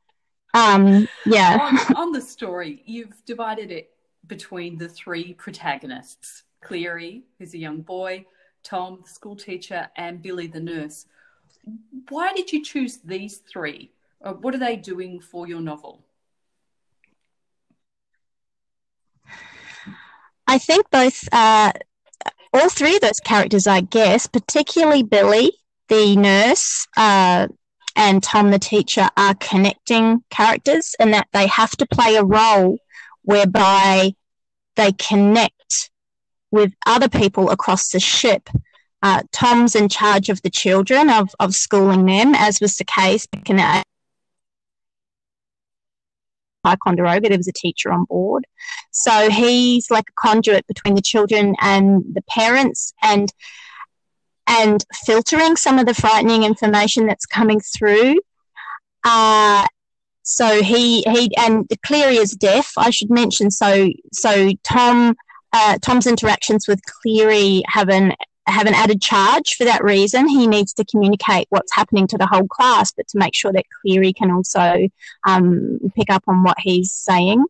Um, 0.54 1.08
yeah. 1.26 1.58
on, 1.62 1.96
on 1.96 2.12
the 2.12 2.22
story, 2.22 2.82
you've 2.86 3.26
divided 3.26 3.72
it 3.72 3.92
between 4.28 4.78
the 4.78 4.88
three 4.88 5.34
protagonists: 5.34 6.44
Cleary, 6.62 7.24
who's 7.38 7.54
a 7.54 7.58
young 7.58 7.82
boy, 7.82 8.26
Tom, 8.64 9.00
the 9.04 9.10
school 9.10 9.36
teacher, 9.36 9.90
and 9.96 10.22
Billy, 10.22 10.48
the 10.48 10.62
nurse. 10.62 11.06
Why 12.10 12.32
did 12.34 12.52
you 12.52 12.64
choose 12.64 12.98
these 12.98 13.38
three? 13.38 13.92
What 14.20 14.56
are 14.56 14.60
they 14.60 14.76
doing 14.76 15.20
for 15.20 15.48
your 15.48 15.62
novel? 15.62 16.05
I 20.56 20.58
think 20.58 20.90
both, 20.90 21.28
uh, 21.34 21.74
all 22.54 22.70
three 22.70 22.96
of 22.96 23.02
those 23.02 23.20
characters, 23.20 23.68
I 23.68 23.82
guess, 23.82 24.26
particularly 24.26 25.04
Billy, 25.04 25.52
the 25.90 26.16
nurse, 26.16 26.88
uh, 26.96 27.50
and 27.98 28.24
Tom, 28.24 28.52
the 28.52 28.60
teacher, 28.60 29.10
are 29.18 29.36
connecting 29.36 30.24
characters 30.30 30.96
in 30.98 31.12
that 31.12 31.28
they 31.34 31.48
have 31.48 31.72
to 31.72 31.86
play 31.86 32.16
a 32.16 32.24
role 32.24 32.78
whereby 33.24 34.14
they 34.78 34.94
connect 34.94 35.90
with 36.52 36.72
other 36.86 37.10
people 37.10 37.50
across 37.50 37.90
the 37.90 38.00
ship. 38.00 38.50
Uh, 39.02 39.24
Tom's 39.34 39.76
in 39.76 39.90
charge 39.90 40.30
of 40.30 40.42
the 40.42 40.50
children, 40.50 41.10
of, 41.10 41.32
of 41.42 41.54
schooling 41.54 42.06
them, 42.06 42.34
as 42.34 42.62
was 42.62 42.78
the 42.78 42.86
case 42.86 43.28
back 43.28 43.50
in 43.50 43.58
the 43.58 43.84
Ticonderoga. 46.66 47.30
There 47.30 47.38
was 47.38 47.48
a 47.48 47.54
teacher 47.54 47.92
on 47.92 48.06
board. 48.06 48.46
So 48.92 49.30
he's 49.30 49.92
like 49.92 50.06
a 50.10 50.28
conduit 50.28 50.66
between 50.68 50.96
the 50.96 51.02
children 51.02 51.56
and 51.62 52.04
the 52.14 52.24
parents 52.30 52.94
and 53.04 53.32
and 54.48 54.86
filtering 55.06 55.56
some 55.56 55.80
of 55.80 55.86
the 55.88 55.94
frightening 55.94 56.44
information 56.44 57.08
that's 57.08 57.26
coming 57.26 57.60
through. 57.60 58.20
Uh, 59.04 59.66
so 60.22 60.62
he 60.62 61.02
he 61.04 61.36
and 61.38 61.68
Cleary 61.86 62.18
is 62.18 62.32
deaf. 62.32 62.74
I 62.78 62.90
should 62.90 63.10
mention. 63.10 63.52
So 63.52 63.90
so 64.12 64.52
Tom 64.64 65.16
uh, 65.54 65.78
Tom's 65.82 66.08
interactions 66.08 66.68
with 66.68 66.82
Cleary 67.02 67.64
have 67.68 67.90
an 67.90 68.14
have 68.48 68.68
an 68.68 68.74
added 68.74 69.02
charge 69.02 69.56
for 69.58 69.64
that 69.64 69.84
reason. 69.84 70.28
He 70.28 70.48
needs 70.48 70.74
to 70.74 70.86
communicate 70.86 71.48
what's 71.50 71.74
happening 71.74 72.08
to 72.08 72.18
the 72.18 72.28
whole 72.28 72.48
class, 72.48 72.92
but 72.92 73.08
to 73.10 73.18
make 73.18 73.34
sure 73.34 73.52
that 73.52 73.66
Cleary 73.82 74.14
can 74.14 74.32
also 74.32 74.88
um, 75.26 75.80
pick 75.96 76.10
up 76.10 76.24
on 76.28 76.44
what 76.44 76.58
he's 76.60 76.92
saying. 76.92 77.44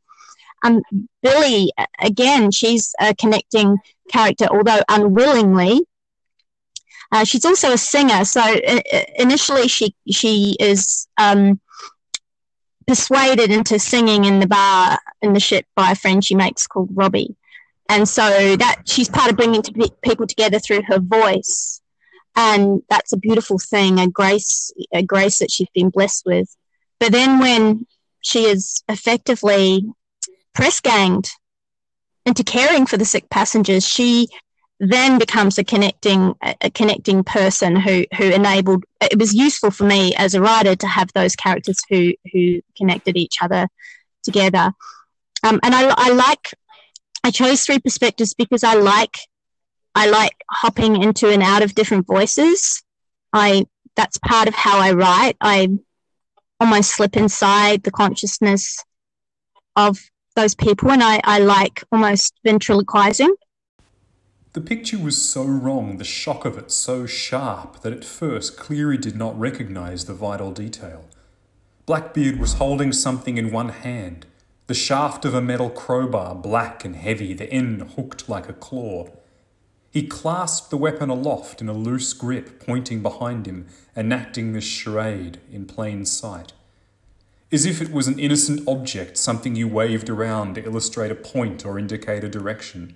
Um, 0.64 0.82
Billy, 1.22 1.72
again, 2.00 2.52
she's 2.52 2.94
a 3.00 3.14
connecting 3.14 3.78
character, 4.10 4.48
although 4.50 4.82
unwillingly. 4.90 5.82
Uh, 7.12 7.24
she's 7.24 7.46
also 7.46 7.72
a 7.72 7.78
singer, 7.78 8.26
so 8.26 8.42
uh, 8.42 8.82
initially 9.18 9.68
she 9.68 9.96
she 10.10 10.58
is 10.60 11.08
um, 11.18 11.60
persuaded 12.88 13.52
into 13.52 13.78
singing 13.78 14.26
in 14.26 14.40
the 14.40 14.48
bar 14.48 14.98
in 15.22 15.34
the 15.34 15.40
ship 15.40 15.66
by 15.76 15.92
a 15.92 15.96
friend 15.96 16.26
she 16.26 16.36
makes 16.36 16.66
called 16.66 16.90
Robbie 16.92 17.36
and 17.90 18.08
so 18.08 18.56
that 18.56 18.82
she's 18.86 19.10
part 19.10 19.30
of 19.30 19.38
bringing 19.38 19.62
to 19.62 19.92
people 20.02 20.28
together 20.28 20.60
through 20.60 20.82
her 20.88 21.00
voice. 21.00 21.82
And 22.36 22.82
that's 22.90 23.14
a 23.14 23.18
beautiful 23.18 23.60
thing 23.60 24.00
a 24.00 24.08
grace 24.08 24.72
a 24.94 25.04
grace 25.04 25.40
that 25.40 25.52
she's 25.52 25.70
been 25.74 25.90
blessed 25.90 26.24
with. 26.26 26.54
But 27.00 27.12
then 27.12 27.40
when 27.40 27.86
she 28.22 28.46
is 28.46 28.84
effectively 28.90 29.86
press 30.54 30.80
ganged 30.80 31.30
into 32.26 32.44
caring 32.44 32.86
for 32.86 32.98
the 32.98 33.06
sick 33.06 33.30
passengers 33.30 33.88
she 33.88 34.28
then 34.80 35.18
becomes 35.18 35.58
a 35.58 35.64
connecting 35.64 36.34
a 36.62 36.70
connecting 36.72 37.24
person 37.24 37.76
who 37.76 38.06
who 38.18 38.26
enabled 38.26 38.84
it 39.02 39.18
was 39.18 39.34
useful 39.34 39.72
for 39.72 39.86
me 39.86 40.14
as 40.16 40.34
a 40.34 40.42
writer 40.42 40.76
to 40.76 40.88
have 40.88 41.10
those 41.14 41.36
characters 41.36 41.80
who 41.90 42.14
who 42.34 42.62
connected 42.76 43.16
each 43.16 43.38
other 43.42 43.68
together. 44.24 44.74
Um, 45.44 45.60
and 45.64 45.74
I, 45.74 45.94
I 45.96 46.10
like 46.10 46.54
I 47.26 47.32
chose 47.32 47.64
three 47.64 47.80
perspectives 47.80 48.36
because 48.36 48.64
I 48.64 48.76
like 48.76 49.18
I 49.96 50.08
like 50.08 50.36
hopping 50.48 51.02
into 51.02 51.28
and 51.30 51.42
out 51.42 51.64
of 51.64 51.74
different 51.74 52.06
voices. 52.06 52.84
I 53.34 53.66
that's 53.96 54.20
part 54.20 54.48
of 54.48 54.54
how 54.54 54.78
I 54.78 54.92
write. 54.92 55.36
I 55.42 55.70
almost 56.60 56.94
slip 56.94 57.18
inside 57.18 57.82
the 57.82 57.90
consciousness 57.90 58.78
of 59.76 59.98
those 60.36 60.54
people 60.54 60.92
and 60.92 61.02
I, 61.02 61.20
I 61.24 61.40
like 61.40 61.84
almost 61.92 62.36
ventriloquizing. 62.44 63.34
The 64.54 64.62
picture 64.62 65.00
was 65.00 65.20
so 65.20 65.46
wrong, 65.46 65.98
the 65.98 66.04
shock 66.04 66.46
of 66.46 66.60
it 66.60 66.72
so 66.72 67.08
sharp, 67.08 67.82
that 67.82 67.92
at 67.92 68.06
first 68.06 68.56
Cleary 68.56 69.00
did 69.00 69.16
not 69.16 69.38
recognize 69.40 70.06
the 70.06 70.14
vital 70.14 70.52
detail. 70.52 71.06
Blackbeard 71.88 72.40
was 72.40 72.54
holding 72.54 72.94
something 72.94 73.40
in 73.40 73.52
one 73.52 73.70
hand, 73.70 74.28
the 74.68 74.74
shaft 74.74 75.26
of 75.26 75.34
a 75.34 75.42
metal 75.42 75.70
crowbar, 75.70 76.34
black 76.34 76.84
and 76.84 76.96
heavy, 76.96 77.34
the 77.34 77.52
end 77.52 77.82
hooked 77.96 78.28
like 78.28 78.50
a 78.50 78.54
claw. 78.54 79.08
He 79.92 80.08
clasped 80.08 80.72
the 80.72 80.78
weapon 80.78 81.10
aloft 81.10 81.62
in 81.62 81.70
a 81.70 81.74
loose 81.74 82.14
grip, 82.14 82.60
pointing 82.66 83.02
behind 83.02 83.46
him, 83.46 83.68
enacting 83.96 84.54
the 84.54 84.62
charade 84.62 85.40
in 85.52 85.66
plain 85.66 86.04
sight. 86.04 86.54
As 87.52 87.66
if 87.66 87.80
it 87.80 87.92
was 87.92 88.08
an 88.08 88.20
innocent 88.20 88.68
object, 88.68 89.18
something 89.18 89.56
you 89.56 89.68
waved 89.68 90.10
around 90.10 90.56
to 90.56 90.66
illustrate 90.66 91.12
a 91.12 91.16
point 91.16 91.64
or 91.64 91.78
indicate 91.78 92.24
a 92.24 92.30
direction. 92.30 92.96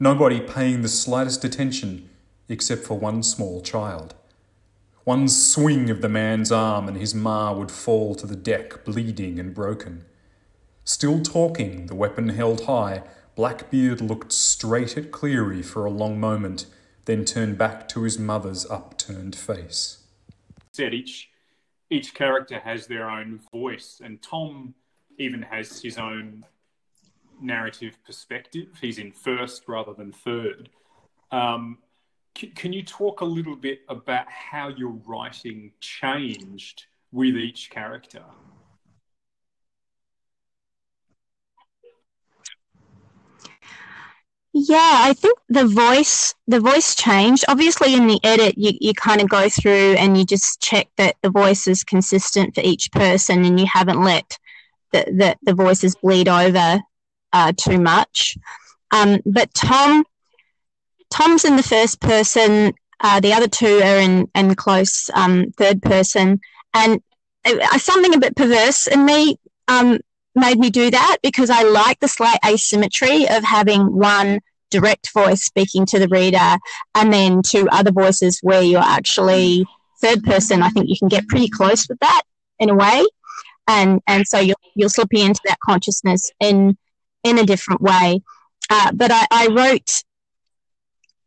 Nobody 0.00 0.40
paying 0.40 0.80
the 0.80 0.88
slightest 0.88 1.44
attention 1.44 2.08
except 2.48 2.84
for 2.84 2.98
one 2.98 3.22
small 3.22 3.60
child. 3.60 4.14
One 5.04 5.28
swing 5.28 5.90
of 5.90 6.00
the 6.00 6.08
man's 6.08 6.50
arm 6.50 6.88
and 6.88 6.96
his 6.96 7.14
ma 7.14 7.52
would 7.52 7.70
fall 7.70 8.14
to 8.16 8.26
the 8.26 8.34
deck, 8.34 8.84
bleeding 8.84 9.38
and 9.38 9.54
broken. 9.54 10.04
Still 10.86 11.20
talking, 11.20 11.88
the 11.88 11.96
weapon 11.96 12.28
held 12.28 12.66
high, 12.66 13.02
Blackbeard 13.34 14.00
looked 14.00 14.32
straight 14.32 14.96
at 14.96 15.10
Cleary 15.10 15.60
for 15.60 15.84
a 15.84 15.90
long 15.90 16.20
moment, 16.20 16.66
then 17.06 17.24
turned 17.24 17.58
back 17.58 17.88
to 17.88 18.04
his 18.04 18.20
mother's 18.20 18.64
upturned 18.70 19.34
face. 19.34 20.04
Said 20.72 20.94
each 20.94 21.30
each 21.90 22.14
character 22.14 22.60
has 22.60 22.86
their 22.86 23.10
own 23.10 23.40
voice, 23.50 24.00
and 24.02 24.22
Tom 24.22 24.74
even 25.18 25.42
has 25.42 25.82
his 25.82 25.98
own 25.98 26.44
narrative 27.40 27.98
perspective. 28.04 28.68
He's 28.80 28.98
in 28.98 29.10
first 29.10 29.64
rather 29.66 29.92
than 29.92 30.12
third. 30.12 30.68
Um, 31.32 31.78
c- 32.38 32.48
can 32.48 32.72
you 32.72 32.84
talk 32.84 33.22
a 33.22 33.24
little 33.24 33.56
bit 33.56 33.80
about 33.88 34.28
how 34.28 34.68
your 34.68 34.92
writing 35.04 35.72
changed 35.80 36.84
with 37.10 37.36
each 37.36 37.70
character? 37.70 38.22
Yeah, 44.58 45.00
I 45.02 45.12
think 45.12 45.38
the 45.50 45.66
voice 45.66 46.34
the 46.48 46.60
voice 46.60 46.94
changed. 46.94 47.44
Obviously, 47.46 47.92
in 47.94 48.06
the 48.06 48.18
edit, 48.24 48.54
you, 48.56 48.72
you 48.80 48.94
kind 48.94 49.20
of 49.20 49.28
go 49.28 49.50
through 49.50 49.96
and 49.98 50.16
you 50.16 50.24
just 50.24 50.62
check 50.62 50.88
that 50.96 51.16
the 51.20 51.28
voice 51.28 51.66
is 51.66 51.84
consistent 51.84 52.54
for 52.54 52.62
each 52.62 52.90
person, 52.90 53.44
and 53.44 53.60
you 53.60 53.66
haven't 53.70 54.02
let 54.02 54.38
the 54.92 55.04
the, 55.08 55.36
the 55.42 55.52
voices 55.52 55.94
bleed 55.96 56.26
over 56.26 56.80
uh, 57.34 57.52
too 57.54 57.78
much. 57.78 58.38
Um, 58.92 59.18
but 59.26 59.52
Tom 59.52 60.04
Tom's 61.10 61.44
in 61.44 61.56
the 61.56 61.62
first 61.62 62.00
person. 62.00 62.72
Uh, 62.98 63.20
the 63.20 63.34
other 63.34 63.48
two 63.48 63.82
are 63.84 63.98
in 63.98 64.26
in 64.34 64.54
close 64.54 65.10
um, 65.12 65.50
third 65.58 65.82
person, 65.82 66.40
and 66.72 67.02
uh, 67.44 67.76
something 67.76 68.14
a 68.14 68.18
bit 68.18 68.34
perverse 68.34 68.86
in 68.86 69.04
me 69.04 69.38
um, 69.68 69.98
made 70.36 70.58
me 70.58 70.70
do 70.70 70.90
that 70.90 71.16
because 71.22 71.50
I 71.50 71.62
like 71.62 71.98
the 72.00 72.08
slight 72.08 72.38
asymmetry 72.46 73.28
of 73.28 73.42
having 73.42 73.96
one 73.96 74.40
direct 74.70 75.12
voice 75.12 75.42
speaking 75.42 75.86
to 75.86 75.98
the 75.98 76.08
reader 76.08 76.58
and 76.94 77.12
then 77.12 77.42
two 77.42 77.68
other 77.70 77.92
voices 77.92 78.40
where 78.42 78.62
you're 78.62 78.80
actually 78.80 79.64
third 80.00 80.22
person. 80.24 80.62
I 80.62 80.68
think 80.70 80.88
you 80.88 80.96
can 80.98 81.08
get 81.08 81.28
pretty 81.28 81.48
close 81.48 81.88
with 81.88 81.98
that 82.00 82.22
in 82.58 82.70
a 82.70 82.74
way. 82.74 83.04
And, 83.66 84.00
and 84.06 84.26
so 84.26 84.38
you'll, 84.38 84.60
you'll 84.74 84.90
slip 84.90 85.12
into 85.12 85.40
that 85.46 85.58
consciousness 85.64 86.30
in, 86.38 86.76
in 87.24 87.38
a 87.38 87.44
different 87.44 87.80
way. 87.80 88.22
Uh, 88.70 88.92
but 88.92 89.10
I, 89.12 89.26
I 89.30 89.48
wrote 89.48 89.90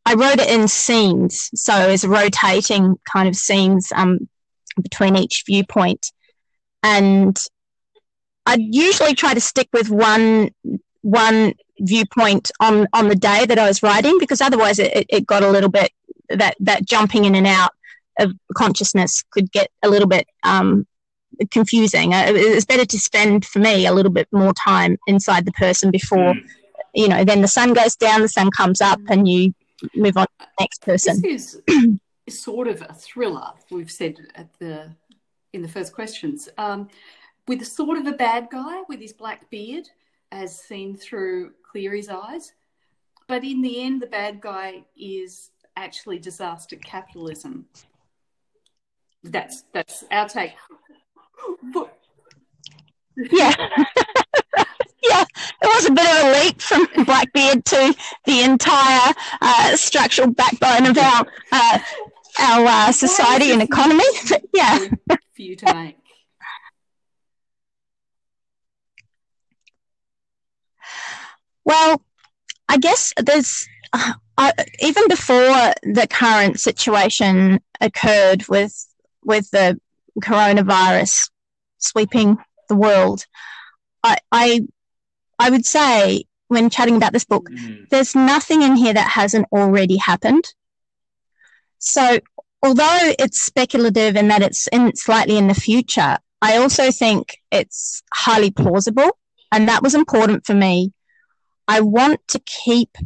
I 0.05 0.15
wrote 0.15 0.39
it 0.39 0.49
in 0.49 0.67
scenes, 0.67 1.51
so 1.53 1.71
as 1.71 2.03
rotating 2.03 2.95
kind 3.13 3.27
of 3.27 3.35
scenes 3.35 3.91
um, 3.95 4.27
between 4.81 5.15
each 5.15 5.43
viewpoint, 5.45 6.11
and 6.81 7.37
I 8.49 8.57
usually 8.59 9.13
try 9.13 9.33
to 9.35 9.41
stick 9.41 9.69
with 9.73 9.89
one 9.89 10.49
one 11.01 11.53
viewpoint 11.79 12.51
on 12.59 12.87
on 12.93 13.07
the 13.07 13.15
day 13.15 13.45
that 13.45 13.59
I 13.59 13.67
was 13.67 13.83
writing 13.83 14.17
because 14.19 14.41
otherwise 14.41 14.79
it, 14.79 15.05
it 15.07 15.27
got 15.27 15.43
a 15.43 15.51
little 15.51 15.69
bit 15.69 15.91
that 16.29 16.55
that 16.59 16.85
jumping 16.85 17.25
in 17.25 17.35
and 17.35 17.45
out 17.45 17.71
of 18.19 18.33
consciousness 18.55 19.23
could 19.31 19.51
get 19.51 19.69
a 19.83 19.89
little 19.89 20.07
bit 20.07 20.27
um, 20.43 20.87
confusing. 21.51 22.13
Uh, 22.13 22.25
it's 22.35 22.65
better 22.65 22.85
to 22.85 22.99
spend 22.99 23.45
for 23.45 23.59
me 23.59 23.85
a 23.85 23.93
little 23.93 24.11
bit 24.11 24.27
more 24.31 24.53
time 24.53 24.97
inside 25.05 25.45
the 25.45 25.51
person 25.53 25.91
before 25.91 26.33
mm. 26.33 26.43
you 26.95 27.07
know. 27.07 27.23
Then 27.23 27.41
the 27.41 27.47
sun 27.47 27.73
goes 27.73 27.95
down, 27.95 28.21
the 28.21 28.27
sun 28.27 28.49
comes 28.49 28.81
up, 28.81 28.99
and 29.09 29.27
you 29.27 29.53
move 29.95 30.17
on 30.17 30.25
to 30.25 30.33
the 30.39 30.47
next 30.59 30.81
person. 30.81 31.21
This 31.21 31.55
is 32.25 32.41
sort 32.41 32.67
of 32.67 32.81
a 32.81 32.93
thriller. 32.93 33.51
We've 33.69 33.91
said 33.91 34.15
at 34.33 34.49
the 34.59 34.95
in 35.53 35.61
the 35.61 35.67
first 35.67 35.93
questions. 35.93 36.49
Um, 36.57 36.89
with 37.49 37.65
sort 37.65 37.97
of 37.97 38.05
a 38.05 38.11
bad 38.11 38.47
guy 38.51 38.83
with 38.87 39.01
his 39.01 39.11
black 39.11 39.49
beard, 39.49 39.89
as 40.31 40.55
seen 40.55 40.95
through 40.95 41.51
Cleary's 41.63 42.07
eyes. 42.07 42.53
But 43.27 43.43
in 43.43 43.63
the 43.63 43.81
end, 43.81 44.03
the 44.03 44.05
bad 44.05 44.39
guy 44.39 44.83
is 44.95 45.49
actually 45.75 46.19
disaster 46.19 46.75
capitalism. 46.75 47.65
That's 49.23 49.63
that's 49.73 50.03
our 50.11 50.29
take. 50.29 50.53
But... 51.73 51.91
Yeah. 53.17 53.53
yeah, 55.03 55.25
it 55.61 55.67
was 55.67 55.89
a 55.89 55.91
bit 55.91 56.05
of 56.05 56.23
a 56.23 56.39
leap 56.39 56.61
from 56.61 56.87
Blackbeard 57.03 57.65
to 57.65 57.93
the 58.25 58.43
entire 58.43 59.13
uh, 59.41 59.75
structural 59.75 60.31
backbone 60.31 60.85
of 60.85 60.97
our 60.97 61.25
uh, 61.51 61.79
our 62.39 62.65
uh, 62.65 62.91
society 62.93 63.51
and 63.51 63.61
economy. 63.61 64.05
But 64.29 64.45
yeah, 64.53 64.77
for 65.09 65.41
you 65.41 65.57
to 65.57 65.73
make. 65.73 66.08
Well, 71.65 72.01
I 72.67 72.77
guess 72.77 73.13
there's 73.17 73.67
uh, 73.93 74.51
even 74.81 75.07
before 75.07 75.73
the 75.83 76.07
current 76.09 76.59
situation 76.59 77.59
occurred 77.81 78.47
with 78.47 78.73
with 79.23 79.49
the 79.51 79.79
coronavirus 80.21 81.29
sweeping 81.77 82.37
the 82.67 82.75
world. 82.75 83.25
I 84.03 84.17
I, 84.31 84.61
I 85.37 85.49
would 85.49 85.65
say 85.65 86.25
when 86.47 86.69
chatting 86.69 86.95
about 86.95 87.13
this 87.13 87.25
book, 87.25 87.49
mm. 87.49 87.87
there's 87.89 88.15
nothing 88.15 88.61
in 88.61 88.75
here 88.75 88.93
that 88.93 89.09
hasn't 89.09 89.47
already 89.51 89.97
happened. 89.97 90.45
So 91.77 92.19
although 92.61 93.13
it's 93.19 93.41
speculative 93.41 94.15
and 94.15 94.29
that 94.31 94.41
it's 94.41 94.67
in 94.67 94.95
slightly 94.95 95.37
in 95.37 95.47
the 95.47 95.53
future, 95.53 96.17
I 96.41 96.57
also 96.57 96.91
think 96.91 97.37
it's 97.51 98.03
highly 98.13 98.51
plausible. 98.51 99.17
And 99.51 99.67
that 99.67 99.83
was 99.83 99.95
important 99.95 100.45
for 100.45 100.53
me 100.53 100.91
I 101.69 101.81
want 101.81 102.27
to 102.29 102.39
keep 102.39 102.97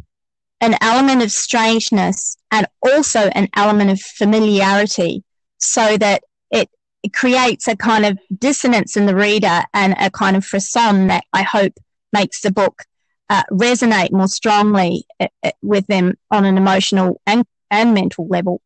an 0.62 0.74
element 0.80 1.22
of 1.22 1.30
strangeness 1.30 2.38
and 2.50 2.66
also 2.82 3.28
an 3.34 3.48
element 3.54 3.90
of 3.90 4.00
familiarity 4.00 5.22
so 5.58 5.98
that 5.98 6.22
it, 6.50 6.70
it 7.02 7.12
creates 7.12 7.68
a 7.68 7.76
kind 7.76 8.06
of 8.06 8.18
dissonance 8.36 8.96
in 8.96 9.04
the 9.04 9.14
reader 9.14 9.64
and 9.74 9.94
a 10.00 10.10
kind 10.10 10.34
of 10.34 10.46
frisson 10.46 11.08
that 11.08 11.24
I 11.34 11.42
hope 11.42 11.74
makes 12.10 12.40
the 12.40 12.50
book 12.50 12.84
uh, 13.28 13.42
resonate 13.52 14.12
more 14.12 14.28
strongly 14.28 15.04
uh, 15.20 15.28
uh, 15.42 15.50
with 15.60 15.86
them 15.88 16.14
on 16.30 16.46
an 16.46 16.56
emotional 16.56 17.20
and, 17.26 17.44
and 17.70 17.92
mental 17.92 18.26
level, 18.28 18.62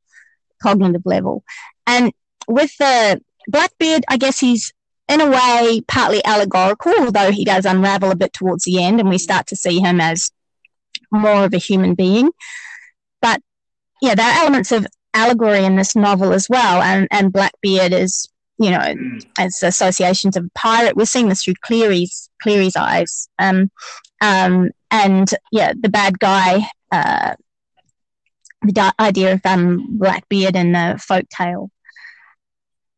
cognitive 0.62 1.02
level. 1.06 1.42
And 1.88 2.12
with 2.46 2.70
the 2.78 3.20
Blackbeard, 3.48 4.04
I 4.08 4.16
guess 4.16 4.38
he's 4.38 4.72
in 5.08 5.20
a 5.20 5.30
way, 5.30 5.80
partly 5.88 6.24
allegorical, 6.24 6.92
although 6.98 7.30
he 7.30 7.44
does 7.44 7.64
unravel 7.64 8.10
a 8.10 8.16
bit 8.16 8.32
towards 8.32 8.64
the 8.64 8.82
end 8.82 9.00
and 9.00 9.08
we 9.08 9.18
start 9.18 9.46
to 9.46 9.56
see 9.56 9.80
him 9.80 10.00
as 10.00 10.30
more 11.10 11.44
of 11.44 11.54
a 11.54 11.58
human 11.58 11.94
being. 11.94 12.30
But 13.22 13.40
yeah, 14.02 14.14
there 14.14 14.26
are 14.26 14.42
elements 14.42 14.70
of 14.70 14.86
allegory 15.14 15.64
in 15.64 15.76
this 15.76 15.96
novel 15.96 16.32
as 16.32 16.46
well. 16.48 16.82
And, 16.82 17.08
and 17.10 17.32
Blackbeard 17.32 17.92
is, 17.92 18.28
you 18.58 18.70
know, 18.70 18.94
as 19.38 19.62
associations 19.62 20.36
of 20.36 20.44
a 20.44 20.50
pirate. 20.54 20.96
We're 20.96 21.06
seeing 21.06 21.28
this 21.28 21.42
through 21.42 21.54
Cleary's, 21.62 22.28
Cleary's 22.42 22.76
eyes. 22.76 23.28
Um, 23.38 23.70
um, 24.20 24.70
and 24.90 25.32
yeah, 25.50 25.72
the 25.78 25.88
bad 25.88 26.18
guy, 26.18 26.68
uh, 26.92 27.34
the 28.62 28.94
idea 29.00 29.34
of 29.34 29.40
um, 29.46 29.98
Blackbeard 29.98 30.54
and 30.56 30.74
the 30.74 31.02
folk 31.02 31.28
tale. 31.30 31.70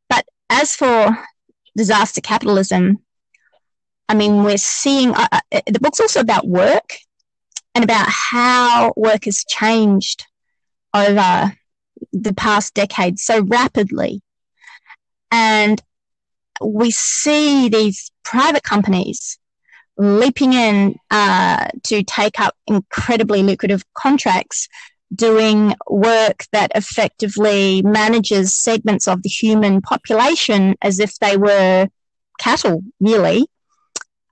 But 0.08 0.24
as 0.48 0.74
for 0.74 1.16
disaster 1.76 2.20
capitalism, 2.20 2.98
I 4.08 4.14
mean, 4.14 4.42
we're 4.42 4.58
seeing 4.58 5.10
uh, 5.10 5.28
uh, 5.30 5.60
the 5.66 5.78
book's 5.80 6.00
also 6.00 6.20
about 6.20 6.46
work, 6.46 6.96
and 7.74 7.84
about 7.84 8.08
how 8.08 8.92
work 8.96 9.24
has 9.24 9.44
changed 9.48 10.26
over 10.94 11.52
the 12.12 12.34
past 12.34 12.74
decade 12.74 13.18
so 13.18 13.42
rapidly. 13.42 14.22
And 15.30 15.80
we 16.60 16.90
see 16.90 17.68
these 17.68 18.10
private 18.24 18.62
companies 18.62 19.38
leaping 19.96 20.52
in 20.52 20.96
uh, 21.10 21.68
to 21.84 22.02
take 22.02 22.40
up 22.40 22.56
incredibly 22.66 23.42
lucrative 23.42 23.84
contracts 23.94 24.68
doing 25.14 25.74
work 25.88 26.44
that 26.52 26.72
effectively 26.74 27.82
manages 27.82 28.54
segments 28.54 29.08
of 29.08 29.22
the 29.22 29.28
human 29.28 29.80
population 29.80 30.76
as 30.82 31.00
if 31.00 31.18
they 31.18 31.36
were 31.36 31.88
cattle, 32.38 32.82
really, 33.00 33.46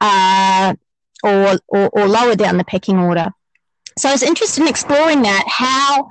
uh, 0.01 0.75
or, 1.23 1.59
or, 1.69 1.89
or 1.89 2.07
lower 2.07 2.37
down 2.37 2.59
the 2.59 2.65
pecking 2.65 2.99
order. 2.99 3.31
So 3.99 4.09
I 4.09 4.13
was 4.13 4.23
interested 4.23 4.63
in 4.63 4.69
exploring 4.69 5.23
that 5.23 5.45
how 5.49 6.09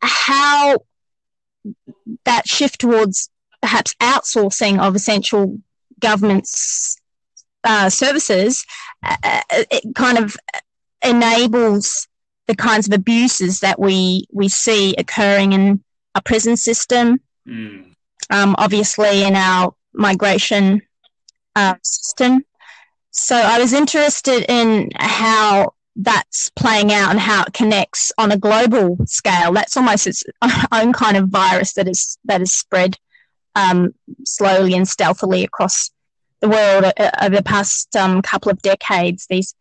how 0.00 0.78
that 2.24 2.46
shift 2.46 2.80
towards 2.80 3.30
perhaps 3.60 3.94
outsourcing 4.00 4.78
of 4.78 4.94
essential 4.94 5.58
government's 5.98 6.96
uh, 7.64 7.90
services 7.90 8.64
uh, 9.02 9.40
it 9.50 9.94
kind 9.94 10.18
of 10.18 10.36
enables 11.04 12.07
the 12.48 12.56
kinds 12.56 12.88
of 12.88 12.94
abuses 12.94 13.60
that 13.60 13.78
we 13.78 14.26
we 14.32 14.48
see 14.48 14.94
occurring 14.96 15.52
in 15.52 15.84
our 16.14 16.22
prison 16.22 16.56
system, 16.56 17.20
mm. 17.46 17.94
um, 18.30 18.56
obviously 18.58 19.22
in 19.22 19.36
our 19.36 19.74
migration 19.92 20.82
uh, 21.54 21.74
system. 21.82 22.42
So 23.10 23.36
I 23.36 23.58
was 23.58 23.72
interested 23.72 24.46
in 24.48 24.90
how 24.96 25.74
that's 25.96 26.50
playing 26.50 26.92
out 26.92 27.10
and 27.10 27.20
how 27.20 27.42
it 27.42 27.52
connects 27.52 28.12
on 28.16 28.32
a 28.32 28.38
global 28.38 28.96
scale. 29.04 29.52
That's 29.52 29.76
almost 29.76 30.06
its 30.06 30.24
own 30.72 30.92
kind 30.92 31.16
of 31.16 31.28
virus 31.28 31.74
that 31.74 31.86
is 31.86 32.18
that 32.24 32.40
is 32.40 32.54
spread 32.54 32.96
um, 33.54 33.92
slowly 34.24 34.74
and 34.74 34.88
stealthily 34.88 35.44
across 35.44 35.90
the 36.40 36.48
world 36.48 36.92
uh, 36.96 37.10
over 37.20 37.36
the 37.36 37.42
past 37.42 37.94
um, 37.94 38.22
couple 38.22 38.50
of 38.50 38.62
decades. 38.62 39.26
These 39.28 39.54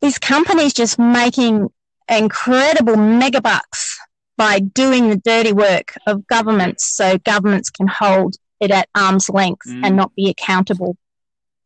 these 0.00 0.18
companies 0.18 0.74
just 0.74 0.98
making 0.98 1.70
incredible 2.08 2.96
megabucks 2.96 3.96
by 4.36 4.58
doing 4.58 5.08
the 5.10 5.16
dirty 5.16 5.52
work 5.52 5.94
of 6.06 6.26
governments 6.26 6.86
so 6.94 7.18
governments 7.18 7.70
can 7.70 7.86
hold 7.86 8.36
it 8.60 8.70
at 8.70 8.88
arm's 8.94 9.30
length 9.30 9.66
mm. 9.66 9.80
and 9.84 9.96
not 9.96 10.14
be 10.14 10.28
accountable 10.28 10.96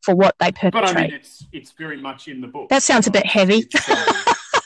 for 0.03 0.15
what 0.15 0.35
they 0.39 0.53
perpetrate. 0.53 0.73
But 0.73 0.97
I 0.97 1.03
mean, 1.03 1.13
it's, 1.13 1.47
it's 1.53 1.73
very 1.73 2.01
much 2.01 2.29
in 2.29 2.41
the 2.41 2.47
book. 2.47 2.69
That 2.69 2.83
sounds 2.83 3.07
a 3.07 3.11
bit 3.11 3.27
heavy. 3.27 3.67
It's, 3.71 3.89
um, 3.89 3.97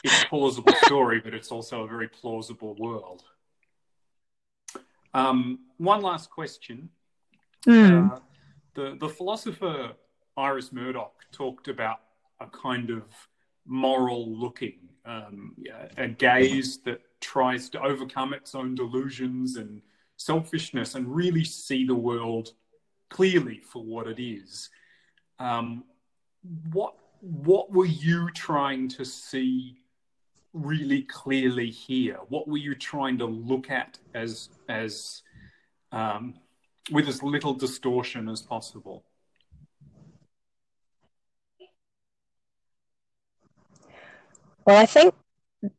it's 0.04 0.22
a 0.22 0.26
plausible 0.26 0.74
story, 0.84 1.20
but 1.20 1.34
it's 1.34 1.50
also 1.50 1.84
a 1.84 1.88
very 1.88 2.08
plausible 2.08 2.74
world. 2.78 3.22
Um, 5.14 5.60
one 5.78 6.02
last 6.02 6.30
question. 6.30 6.88
Mm. 7.66 8.12
Uh, 8.12 8.18
the, 8.74 8.96
the 8.98 9.08
philosopher 9.08 9.92
Iris 10.36 10.72
Murdoch 10.72 11.14
talked 11.30 11.68
about 11.68 12.00
a 12.40 12.46
kind 12.46 12.90
of 12.90 13.02
moral 13.66 14.28
looking 14.36 14.78
um, 15.04 15.56
a 15.96 16.08
gaze 16.08 16.78
that 16.84 17.00
tries 17.20 17.68
to 17.70 17.80
overcome 17.80 18.32
its 18.34 18.54
own 18.54 18.74
delusions 18.74 19.56
and 19.56 19.82
selfishness 20.16 20.94
and 20.94 21.14
really 21.14 21.44
see 21.44 21.84
the 21.84 21.94
world 21.94 22.52
clearly 23.10 23.60
for 23.60 23.82
what 23.82 24.06
it 24.06 24.22
is. 24.22 24.70
Um, 25.38 25.84
what 26.72 26.94
what 27.20 27.70
were 27.70 27.86
you 27.86 28.30
trying 28.32 28.88
to 28.88 29.04
see 29.04 29.76
really 30.52 31.02
clearly 31.02 31.70
here? 31.70 32.18
What 32.28 32.48
were 32.48 32.58
you 32.58 32.74
trying 32.74 33.18
to 33.18 33.26
look 33.26 33.70
at 33.70 33.98
as 34.14 34.48
as 34.68 35.22
um, 35.92 36.34
with 36.90 37.08
as 37.08 37.22
little 37.22 37.54
distortion 37.54 38.28
as 38.28 38.42
possible? 38.42 39.04
Well, 44.64 44.80
I 44.80 44.86
think 44.86 45.14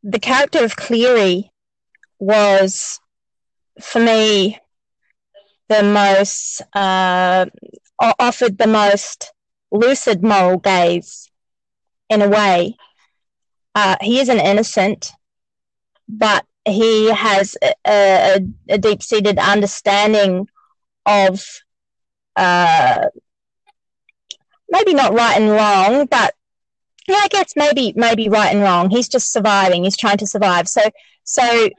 the 0.04 0.20
character 0.20 0.64
of 0.64 0.76
Cleary 0.76 1.52
was, 2.20 3.00
for 3.82 4.00
me, 4.00 4.60
the 5.70 5.84
most, 5.84 6.62
uh, 6.74 7.46
offered 8.20 8.58
the 8.58 8.68
most 8.68 9.32
lucid 9.72 10.22
moral 10.24 10.58
gaze 10.58 11.32
in 12.10 12.22
a 12.22 12.30
way. 12.30 12.76
Uh, 13.74 13.96
he 14.02 14.20
is 14.20 14.30
an 14.30 14.40
innocent, 14.40 15.12
but 16.08 16.46
he 16.66 17.12
has 17.12 17.58
a, 17.62 17.74
a, 17.88 18.40
a 18.70 18.78
deep 18.78 19.02
seated 19.02 19.40
understanding 19.40 20.48
of 21.06 21.46
uh, 22.36 23.06
maybe 24.70 24.94
not 24.94 25.14
right 25.14 25.40
and 25.40 25.52
wrong, 25.52 26.06
but 26.06 26.34
yeah, 27.08 27.20
I 27.22 27.28
guess 27.30 27.54
maybe 27.56 27.94
maybe 27.96 28.30
right 28.30 28.54
and 28.54 28.62
wrong. 28.62 28.90
He's 28.90 29.10
just 29.10 29.32
surviving. 29.32 29.84
He's 29.84 29.98
trying 29.98 30.18
to 30.18 30.28
survive. 30.28 30.68
So 30.68 30.82
so 31.24 31.70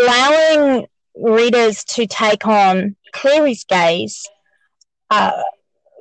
allowing 0.00 0.86
readers 1.14 1.84
to 1.84 2.06
take 2.06 2.46
on 2.46 2.96
Cleary's 3.12 3.64
gaze 3.64 4.26
uh, 5.10 5.42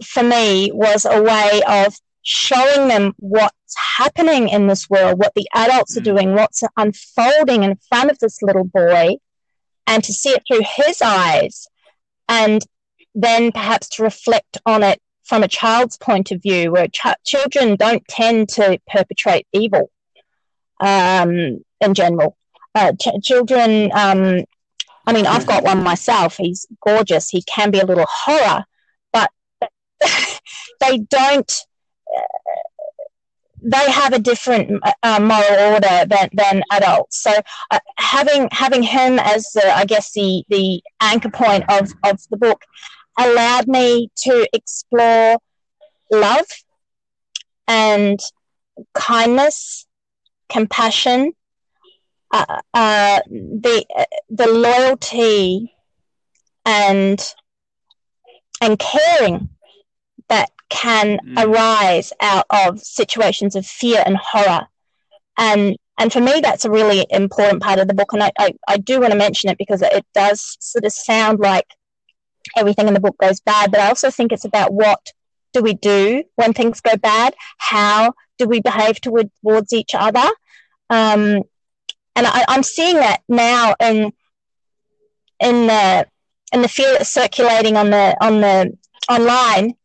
for 0.03 0.23
me 0.23 0.71
was 0.73 1.05
a 1.05 1.21
way 1.21 1.61
of 1.67 1.95
showing 2.23 2.87
them 2.87 3.13
what's 3.17 3.75
happening 3.97 4.49
in 4.49 4.67
this 4.67 4.89
world, 4.89 5.19
what 5.19 5.33
the 5.35 5.47
adults 5.53 5.97
are 5.97 6.01
mm. 6.01 6.05
doing, 6.05 6.33
what's 6.33 6.63
unfolding 6.77 7.63
in 7.63 7.77
front 7.89 8.11
of 8.11 8.19
this 8.19 8.41
little 8.41 8.63
boy, 8.63 9.15
and 9.87 10.03
to 10.03 10.13
see 10.13 10.29
it 10.29 10.43
through 10.47 10.65
his 10.85 11.01
eyes, 11.01 11.67
and 12.29 12.65
then 13.13 13.51
perhaps 13.51 13.89
to 13.89 14.03
reflect 14.03 14.57
on 14.65 14.83
it 14.83 15.01
from 15.23 15.43
a 15.43 15.47
child's 15.47 15.97
point 15.97 16.31
of 16.31 16.41
view, 16.41 16.71
where 16.71 16.87
ch- 16.87 17.23
children 17.25 17.75
don't 17.75 18.05
tend 18.07 18.49
to 18.49 18.79
perpetrate 18.87 19.47
evil 19.53 19.91
um, 20.79 21.63
in 21.79 21.93
general. 21.93 22.37
Uh, 22.73 22.93
ch- 22.93 23.23
children, 23.23 23.91
um, 23.93 24.43
I 25.05 25.13
mean, 25.13 25.27
I've 25.27 25.45
got 25.45 25.63
one 25.63 25.83
myself. 25.83 26.37
He's 26.37 26.65
gorgeous. 26.85 27.29
He 27.29 27.41
can 27.43 27.71
be 27.71 27.79
a 27.79 27.85
little 27.85 28.07
horror, 28.07 28.65
but 29.11 29.31
they 30.79 30.99
don't. 30.99 31.51
Uh, 32.15 32.21
they 33.63 33.91
have 33.91 34.13
a 34.13 34.19
different 34.19 34.81
uh, 35.03 35.19
moral 35.19 35.73
order 35.73 36.05
than, 36.07 36.29
than 36.33 36.63
adults. 36.71 37.21
So 37.21 37.31
uh, 37.69 37.79
having 37.97 38.49
having 38.51 38.81
him 38.83 39.19
as 39.19 39.51
the, 39.53 39.71
I 39.71 39.85
guess 39.85 40.13
the 40.13 40.43
the 40.49 40.81
anchor 40.99 41.29
point 41.29 41.65
of, 41.69 41.91
of 42.03 42.19
the 42.29 42.37
book 42.37 42.65
allowed 43.17 43.67
me 43.67 44.09
to 44.23 44.47
explore 44.53 45.37
love 46.11 46.45
and 47.67 48.19
kindness, 48.93 49.85
compassion, 50.49 51.33
uh, 52.31 52.61
uh, 52.73 53.19
the 53.27 53.85
the 54.29 54.47
loyalty 54.47 55.73
and 56.65 57.33
and 58.61 58.79
caring 58.79 59.49
that 60.29 60.49
can 60.69 61.19
mm. 61.19 61.45
arise 61.45 62.13
out 62.21 62.45
of 62.49 62.79
situations 62.79 63.55
of 63.55 63.65
fear 63.65 64.01
and 64.05 64.17
horror, 64.17 64.67
and 65.37 65.77
and 65.97 66.13
for 66.13 66.21
me 66.21 66.39
that's 66.41 66.65
a 66.65 66.71
really 66.71 67.05
important 67.09 67.61
part 67.61 67.79
of 67.79 67.87
the 67.87 67.93
book, 67.93 68.13
and 68.13 68.23
I, 68.23 68.31
I, 68.39 68.53
I 68.67 68.77
do 68.77 69.01
want 69.01 69.11
to 69.11 69.17
mention 69.17 69.49
it 69.49 69.57
because 69.57 69.81
it 69.81 70.05
does 70.13 70.57
sort 70.59 70.85
of 70.85 70.93
sound 70.93 71.39
like 71.39 71.67
everything 72.57 72.87
in 72.87 72.93
the 72.93 72.99
book 72.99 73.17
goes 73.17 73.39
bad, 73.39 73.71
but 73.71 73.79
I 73.79 73.87
also 73.87 74.09
think 74.09 74.31
it's 74.31 74.45
about 74.45 74.73
what 74.73 75.11
do 75.53 75.61
we 75.61 75.73
do 75.73 76.23
when 76.35 76.53
things 76.53 76.81
go 76.81 76.95
bad? 76.97 77.33
How 77.57 78.13
do 78.37 78.47
we 78.47 78.61
behave 78.61 78.99
towards 79.01 79.73
each 79.73 79.91
other? 79.93 80.27
Um, 80.89 81.43
and 82.15 82.27
I, 82.27 82.45
am 82.49 82.63
seeing 82.63 82.95
that 82.95 83.21
now 83.27 83.75
in 83.79 84.11
in 85.39 85.67
the 85.67 86.07
in 86.53 86.61
the 86.61 86.67
fear 86.67 86.93
that's 86.93 87.09
circulating 87.09 87.77
on 87.77 87.89
the 87.89 88.15
on 88.21 88.41
the 88.41 88.77
online. 89.09 89.75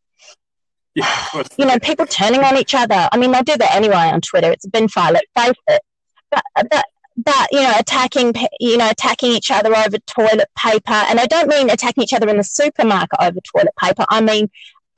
Yeah, 0.95 1.25
you 1.57 1.65
know, 1.65 1.79
people 1.79 2.05
turning 2.05 2.43
on 2.43 2.57
each 2.57 2.75
other. 2.75 3.07
I 3.11 3.17
mean, 3.17 3.31
they 3.31 3.41
do 3.41 3.57
that 3.57 3.75
anyway 3.75 3.95
on 3.95 4.21
Twitter. 4.21 4.51
It's 4.51 4.67
been 4.67 4.87
filet, 4.87 5.21
face 5.37 5.53
it. 5.67 5.81
But, 6.29 6.43
but 6.55 6.85
but 7.17 7.47
you 7.51 7.61
know 7.61 7.73
attacking 7.77 8.33
you 8.59 8.77
know 8.77 8.89
attacking 8.89 9.31
each 9.31 9.51
other 9.51 9.75
over 9.75 9.97
toilet 9.99 10.49
paper. 10.57 10.93
And 10.93 11.19
i 11.19 11.25
don't 11.25 11.47
mean 11.47 11.69
attacking 11.69 12.03
each 12.03 12.13
other 12.13 12.29
in 12.29 12.37
the 12.37 12.43
supermarket 12.43 13.19
over 13.19 13.39
toilet 13.41 13.73
paper. 13.79 14.05
I 14.09 14.21
mean 14.21 14.49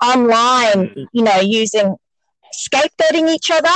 online 0.03 1.07
you 1.11 1.23
know 1.23 1.39
using 1.39 1.95
scapegoating 2.53 3.29
each 3.29 3.51
other 3.51 3.69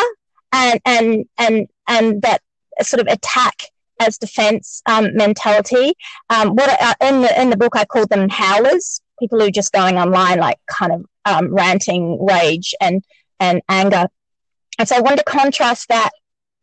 and 0.52 0.80
and 0.86 1.26
and 1.38 1.68
and 1.88 2.22
that 2.22 2.42
sort 2.82 3.02
of 3.02 3.08
attack 3.08 3.64
as 4.00 4.18
defense 4.18 4.82
um, 4.86 5.16
mentality. 5.16 5.94
Um, 6.30 6.56
what 6.56 6.70
uh, 6.82 6.94
in 7.02 7.22
the 7.22 7.42
in 7.42 7.50
the 7.50 7.58
book 7.58 7.76
i 7.76 7.86
called 7.86 8.10
them 8.10 8.30
howlers 8.30 9.02
people 9.20 9.40
who 9.40 9.46
are 9.46 9.52
just 9.52 9.72
going 9.72 9.98
online 9.98 10.40
like 10.40 10.60
kind 10.68 10.92
of 10.92 11.06
um, 11.26 11.54
ranting 11.54 12.24
rage 12.26 12.76
and 12.82 13.04
and 13.40 13.62
anger. 13.70 14.08
And 14.80 14.88
so 14.88 14.96
i 14.98 15.02
wanted 15.02 15.18
to 15.18 15.24
contrast 15.24 15.88
that 15.90 16.12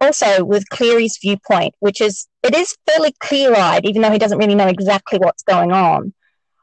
also 0.00 0.44
with 0.44 0.68
Cleary's 0.70 1.18
viewpoint, 1.20 1.74
which 1.80 2.00
is 2.00 2.26
it 2.42 2.54
is 2.54 2.74
fairly 2.86 3.12
clear-eyed, 3.20 3.84
even 3.84 4.02
though 4.02 4.10
he 4.10 4.18
doesn't 4.18 4.38
really 4.38 4.54
know 4.54 4.68
exactly 4.68 5.18
what's 5.18 5.42
going 5.42 5.72
on. 5.72 6.12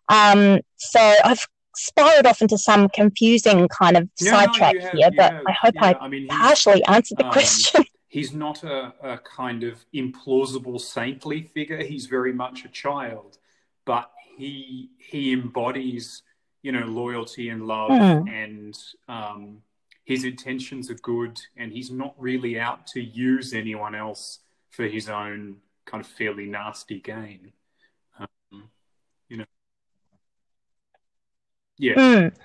Um, 0.09 0.59
so 0.77 0.99
I've 1.23 1.45
spiraled 1.75 2.25
off 2.25 2.41
into 2.41 2.57
some 2.57 2.89
confusing 2.89 3.67
kind 3.67 3.97
of 3.97 4.09
Yeah, 4.19 4.31
sidetrack 4.31 4.75
no, 4.75 4.81
have- 4.81 4.93
here, 4.93 5.11
but 5.15 5.31
have- 5.33 5.43
I 5.47 5.51
hope 5.51 5.73
yeah, 5.75 5.85
I 5.85 5.93
I 6.05 6.07
mean, 6.07 6.27
partially 6.27 6.83
answered 6.85 7.17
the 7.19 7.25
um, 7.25 7.31
question. 7.31 7.85
he's 8.07 8.33
not 8.33 8.63
a, 8.63 8.93
a 9.03 9.17
kind 9.19 9.63
of 9.63 9.85
implausible 9.93 10.79
saintly 10.81 11.43
figure. 11.43 11.83
He's 11.83 12.07
very 12.07 12.33
much 12.33 12.65
a 12.65 12.69
child, 12.69 13.37
but 13.85 14.09
he 14.37 14.89
he 14.97 15.33
embodies 15.33 16.23
you 16.63 16.71
know 16.71 16.85
loyalty 16.85 17.49
and 17.49 17.67
love, 17.67 17.91
Mm. 17.91 18.29
and 18.29 18.77
um, 19.07 19.61
his 20.07 20.23
intentions 20.23 20.89
are 20.89 20.95
good, 20.95 21.37
and 21.57 21.73
he's 21.73 21.91
not 21.91 22.15
really 22.17 22.57
out 22.57 22.87
to 22.87 23.01
use 23.01 23.53
anyone 23.53 23.93
else 23.93 24.39
for 24.69 24.87
his 24.87 25.09
own 25.09 25.57
kind 25.85 25.99
of 25.99 26.09
fairly 26.09 26.45
nasty 26.45 27.01
gain. 27.01 27.51
Um, 28.17 28.69
you 29.27 29.37
know, 29.37 29.45
yeah, 31.77 31.95
Mm. 31.95 32.35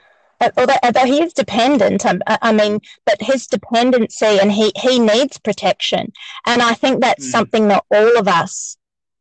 Although, 0.56 0.74
although 0.82 1.04
he 1.04 1.22
is 1.22 1.32
dependent, 1.32 2.04
um, 2.04 2.20
I, 2.26 2.36
I 2.42 2.52
mean, 2.52 2.80
but 3.06 3.22
his 3.22 3.46
dependency 3.46 4.40
and 4.40 4.50
he, 4.50 4.72
he 4.74 4.98
needs 4.98 5.38
protection. 5.38 6.12
And 6.44 6.60
I 6.60 6.74
think 6.74 7.00
that's 7.00 7.28
Mm. 7.28 7.30
something 7.30 7.68
that 7.68 7.84
all 7.92 8.18
of 8.18 8.26
us, 8.26 8.76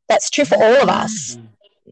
that's 0.10 0.32
true 0.32 0.46
for 0.46 0.56
all 0.56 0.82
of 0.82 0.90
us, 0.90 1.36
Mm. 1.36 1.48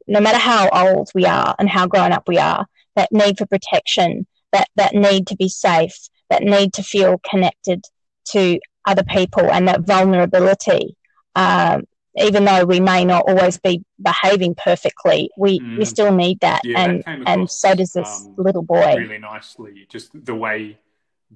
no 0.07 0.19
matter 0.19 0.39
how 0.39 0.67
old 0.69 1.11
we 1.13 1.25
are 1.25 1.55
and 1.59 1.69
how 1.69 1.85
grown 1.85 2.11
up 2.11 2.27
we 2.27 2.39
are, 2.39 2.65
that 2.95 3.11
need 3.11 3.37
for 3.37 3.45
protection, 3.45 4.25
that, 4.51 4.67
that 4.77 4.95
need 4.95 5.27
to 5.27 5.35
be 5.35 5.47
safe, 5.47 6.08
that 6.29 6.43
need 6.43 6.73
to 6.73 6.83
feel 6.83 7.19
connected 7.29 7.83
to 8.31 8.59
other 8.85 9.03
people 9.03 9.49
and 9.51 9.67
that 9.67 9.81
vulnerability. 9.81 10.95
Um, 11.35 11.83
even 12.15 12.43
though 12.45 12.65
we 12.65 12.79
may 12.79 13.05
not 13.05 13.23
always 13.27 13.59
be 13.59 13.83
behaving 14.01 14.55
perfectly, 14.55 15.29
we, 15.37 15.59
we 15.77 15.83
Mm. 15.83 15.87
still 15.87 16.13
need 16.13 16.39
that. 16.41 16.61
Yeah, 16.65 16.81
that 16.87 16.89
and, 16.89 17.05
came 17.05 17.23
and 17.25 17.49
so 17.49 17.75
does 17.75 17.93
this 17.93 18.25
um, 18.27 18.35
little 18.37 18.63
boy. 18.63 18.95
really 18.97 19.19
nicely. 19.19 19.85
Just 19.89 20.11
the 20.25 20.35
way 20.35 20.79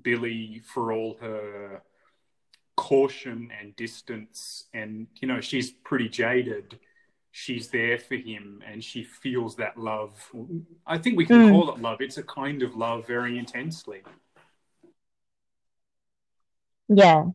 Billy, 0.01 0.61
for 0.65 0.91
all 0.91 1.17
her 1.21 1.83
caution 2.75 3.51
and 3.59 3.75
distance, 3.75 4.65
and 4.73 5.07
you 5.21 5.27
know, 5.27 5.39
she's 5.41 5.71
pretty 5.71 6.09
jaded. 6.09 6.79
She's 7.31 7.69
there 7.69 7.97
for 7.97 8.15
him, 8.15 8.61
and 8.67 8.83
she 8.83 9.03
feels 9.03 9.55
that 9.57 9.77
love. 9.77 10.31
I 10.85 10.97
think 10.97 11.17
we 11.17 11.25
can 11.25 11.37
Mm. 11.37 11.51
call 11.51 11.73
it 11.73 11.79
love. 11.79 12.01
It's 12.01 12.17
a 12.17 12.23
kind 12.23 12.61
of 12.61 12.75
love, 12.75 13.07
very 13.07 13.37
intensely. 13.37 14.01
Yeah. 16.89 17.25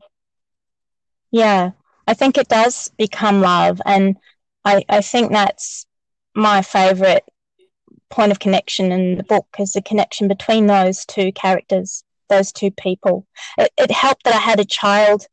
Yeah. 1.30 1.70
I 2.06 2.14
think 2.14 2.38
it 2.38 2.48
does 2.48 2.90
become 2.96 3.40
love. 3.40 3.80
And 3.84 4.16
I, 4.64 4.84
I 4.88 5.02
think 5.02 5.30
that's 5.30 5.86
my 6.34 6.62
favorite 6.62 7.24
point 8.10 8.32
of 8.32 8.38
connection 8.38 8.92
in 8.92 9.16
the 9.16 9.24
book 9.24 9.46
is 9.58 9.72
the 9.72 9.82
connection 9.82 10.28
between 10.28 10.66
those 10.66 11.04
two 11.04 11.32
characters, 11.32 12.02
those 12.28 12.52
two 12.52 12.70
people. 12.70 13.26
It, 13.58 13.70
it 13.76 13.90
helped 13.90 14.24
that 14.24 14.34
I 14.34 14.38
had 14.38 14.60
a 14.60 14.64
child, 14.64 15.26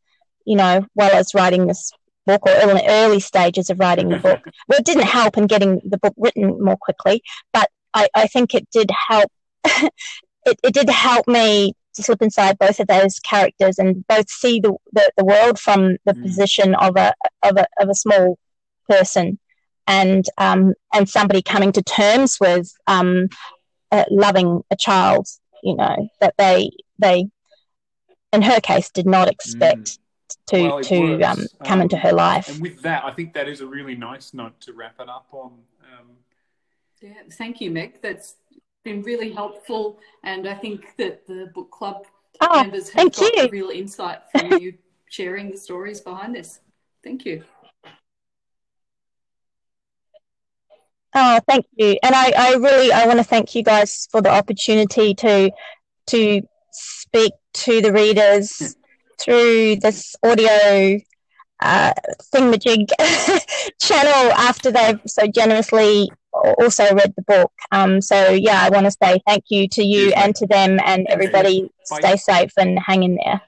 you 0.45 0.57
know, 0.57 0.85
while 0.93 1.11
I 1.13 1.17
was 1.17 1.33
writing 1.33 1.67
this 1.67 1.91
book 2.25 2.41
or 2.45 2.51
in 2.51 2.75
the 2.75 2.89
early 2.89 3.19
stages 3.19 3.69
of 3.69 3.79
writing 3.79 4.09
the 4.09 4.17
book. 4.17 4.41
Well, 4.67 4.79
it 4.79 4.85
didn't 4.85 5.03
help 5.03 5.37
in 5.37 5.47
getting 5.47 5.79
the 5.85 5.97
book 5.97 6.15
written 6.17 6.61
more 6.61 6.77
quickly, 6.77 7.21
but 7.53 7.69
I, 7.93 8.09
I 8.15 8.27
think 8.27 8.53
it 8.53 8.67
did 8.71 8.89
help. 9.09 9.31
it, 9.65 10.59
it 10.63 10.73
did 10.73 10.89
help 10.89 11.27
me 11.27 11.73
to 11.95 12.03
slip 12.03 12.21
inside 12.21 12.57
both 12.59 12.79
of 12.79 12.87
those 12.87 13.19
characters 13.19 13.77
and 13.77 14.05
both 14.07 14.29
see 14.29 14.59
the, 14.59 14.73
the, 14.93 15.11
the 15.17 15.25
world 15.25 15.59
from 15.59 15.97
the 16.05 16.13
Mm. 16.13 16.21
position 16.21 16.75
of 16.75 16.95
a 16.97 17.13
of 17.43 17.57
a 17.57 17.65
of 17.79 17.89
a 17.89 17.95
small 17.95 18.37
person. 18.89 19.39
And 19.87 20.25
um 20.37 20.73
and 20.93 21.07
somebody 21.07 21.41
coming 21.41 21.71
to 21.73 21.81
terms 21.83 22.37
with 22.39 22.71
um 22.87 23.27
uh, 23.91 24.05
loving 24.09 24.61
a 24.71 24.75
child 24.75 25.27
you 25.63 25.75
know 25.75 26.09
that 26.21 26.33
they 26.37 26.69
they 26.99 27.25
in 28.33 28.41
her 28.41 28.59
case 28.59 28.89
did 28.89 29.05
not 29.05 29.29
expect 29.29 29.99
to 30.47 30.57
Well, 30.57 30.81
to 30.81 31.23
um, 31.23 31.47
come 31.63 31.81
into 31.81 31.95
Um, 31.95 32.01
her 32.01 32.13
life. 32.13 32.49
And 32.49 32.61
with 32.61 32.81
that, 32.81 33.03
I 33.05 33.11
think 33.11 33.33
that 33.33 33.47
is 33.47 33.61
a 33.61 33.67
really 33.67 33.95
nice 33.95 34.33
note 34.33 34.59
to 34.61 34.73
wrap 34.73 34.99
it 34.99 35.09
up 35.09 35.27
on. 35.31 35.51
Um, 35.83 36.07
Yeah, 37.01 37.13
thank 37.31 37.61
you, 37.61 37.71
Meg. 37.71 38.01
That's 38.01 38.35
been 38.85 39.01
really 39.01 39.33
helpful, 39.33 39.99
and 40.23 40.47
I 40.47 40.53
think 40.53 40.95
that 40.97 41.27
the 41.27 41.51
book 41.53 41.71
club 41.71 42.05
oh 42.39 42.61
members 42.61 42.89
have 42.89 43.11
got 43.11 43.35
you. 43.35 43.49
real 43.51 43.69
insight 43.69 44.19
from 44.31 44.59
you 44.59 44.75
sharing 45.09 45.51
the 45.51 45.57
stories 45.57 45.99
behind 45.99 46.35
this. 46.35 46.61
Thank 47.03 47.25
you. 47.25 47.43
Oh, 51.13 51.39
thank 51.47 51.65
you. 51.75 51.97
And 52.03 52.13
I, 52.13 52.33
I 52.37 52.53
really 52.55 52.91
I 52.91 53.05
want 53.07 53.19
to 53.19 53.23
thank 53.23 53.55
you 53.55 53.63
guys 53.63 54.07
for 54.11 54.21
the 54.21 54.29
opportunity 54.29 55.13
to 55.15 55.51
to 56.07 56.41
speak 56.71 57.33
to 57.53 57.81
the 57.81 57.91
readers 57.91 58.75
through 59.19 59.77
this 59.77 60.15
audio 60.23 60.99
uh, 61.61 61.93
thingamajig 62.33 62.89
channel 63.81 64.31
after 64.33 64.71
they've 64.71 64.99
so 65.07 65.25
generously 65.27 66.09
also 66.59 66.83
read 66.93 67.13
the 67.15 67.21
book. 67.23 67.51
Um, 67.71 68.01
so 68.01 68.31
yeah, 68.31 68.61
I 68.61 68.69
want 68.69 68.85
to 68.85 68.91
say 68.91 69.21
thank 69.27 69.45
you 69.49 69.67
to 69.69 69.83
you 69.83 70.11
and 70.13 70.35
to 70.35 70.47
them 70.47 70.79
and 70.85 71.07
everybody. 71.09 71.71
Stay 71.83 72.17
safe 72.17 72.51
and 72.57 72.79
hang 72.79 73.03
in 73.03 73.15
there. 73.23 73.41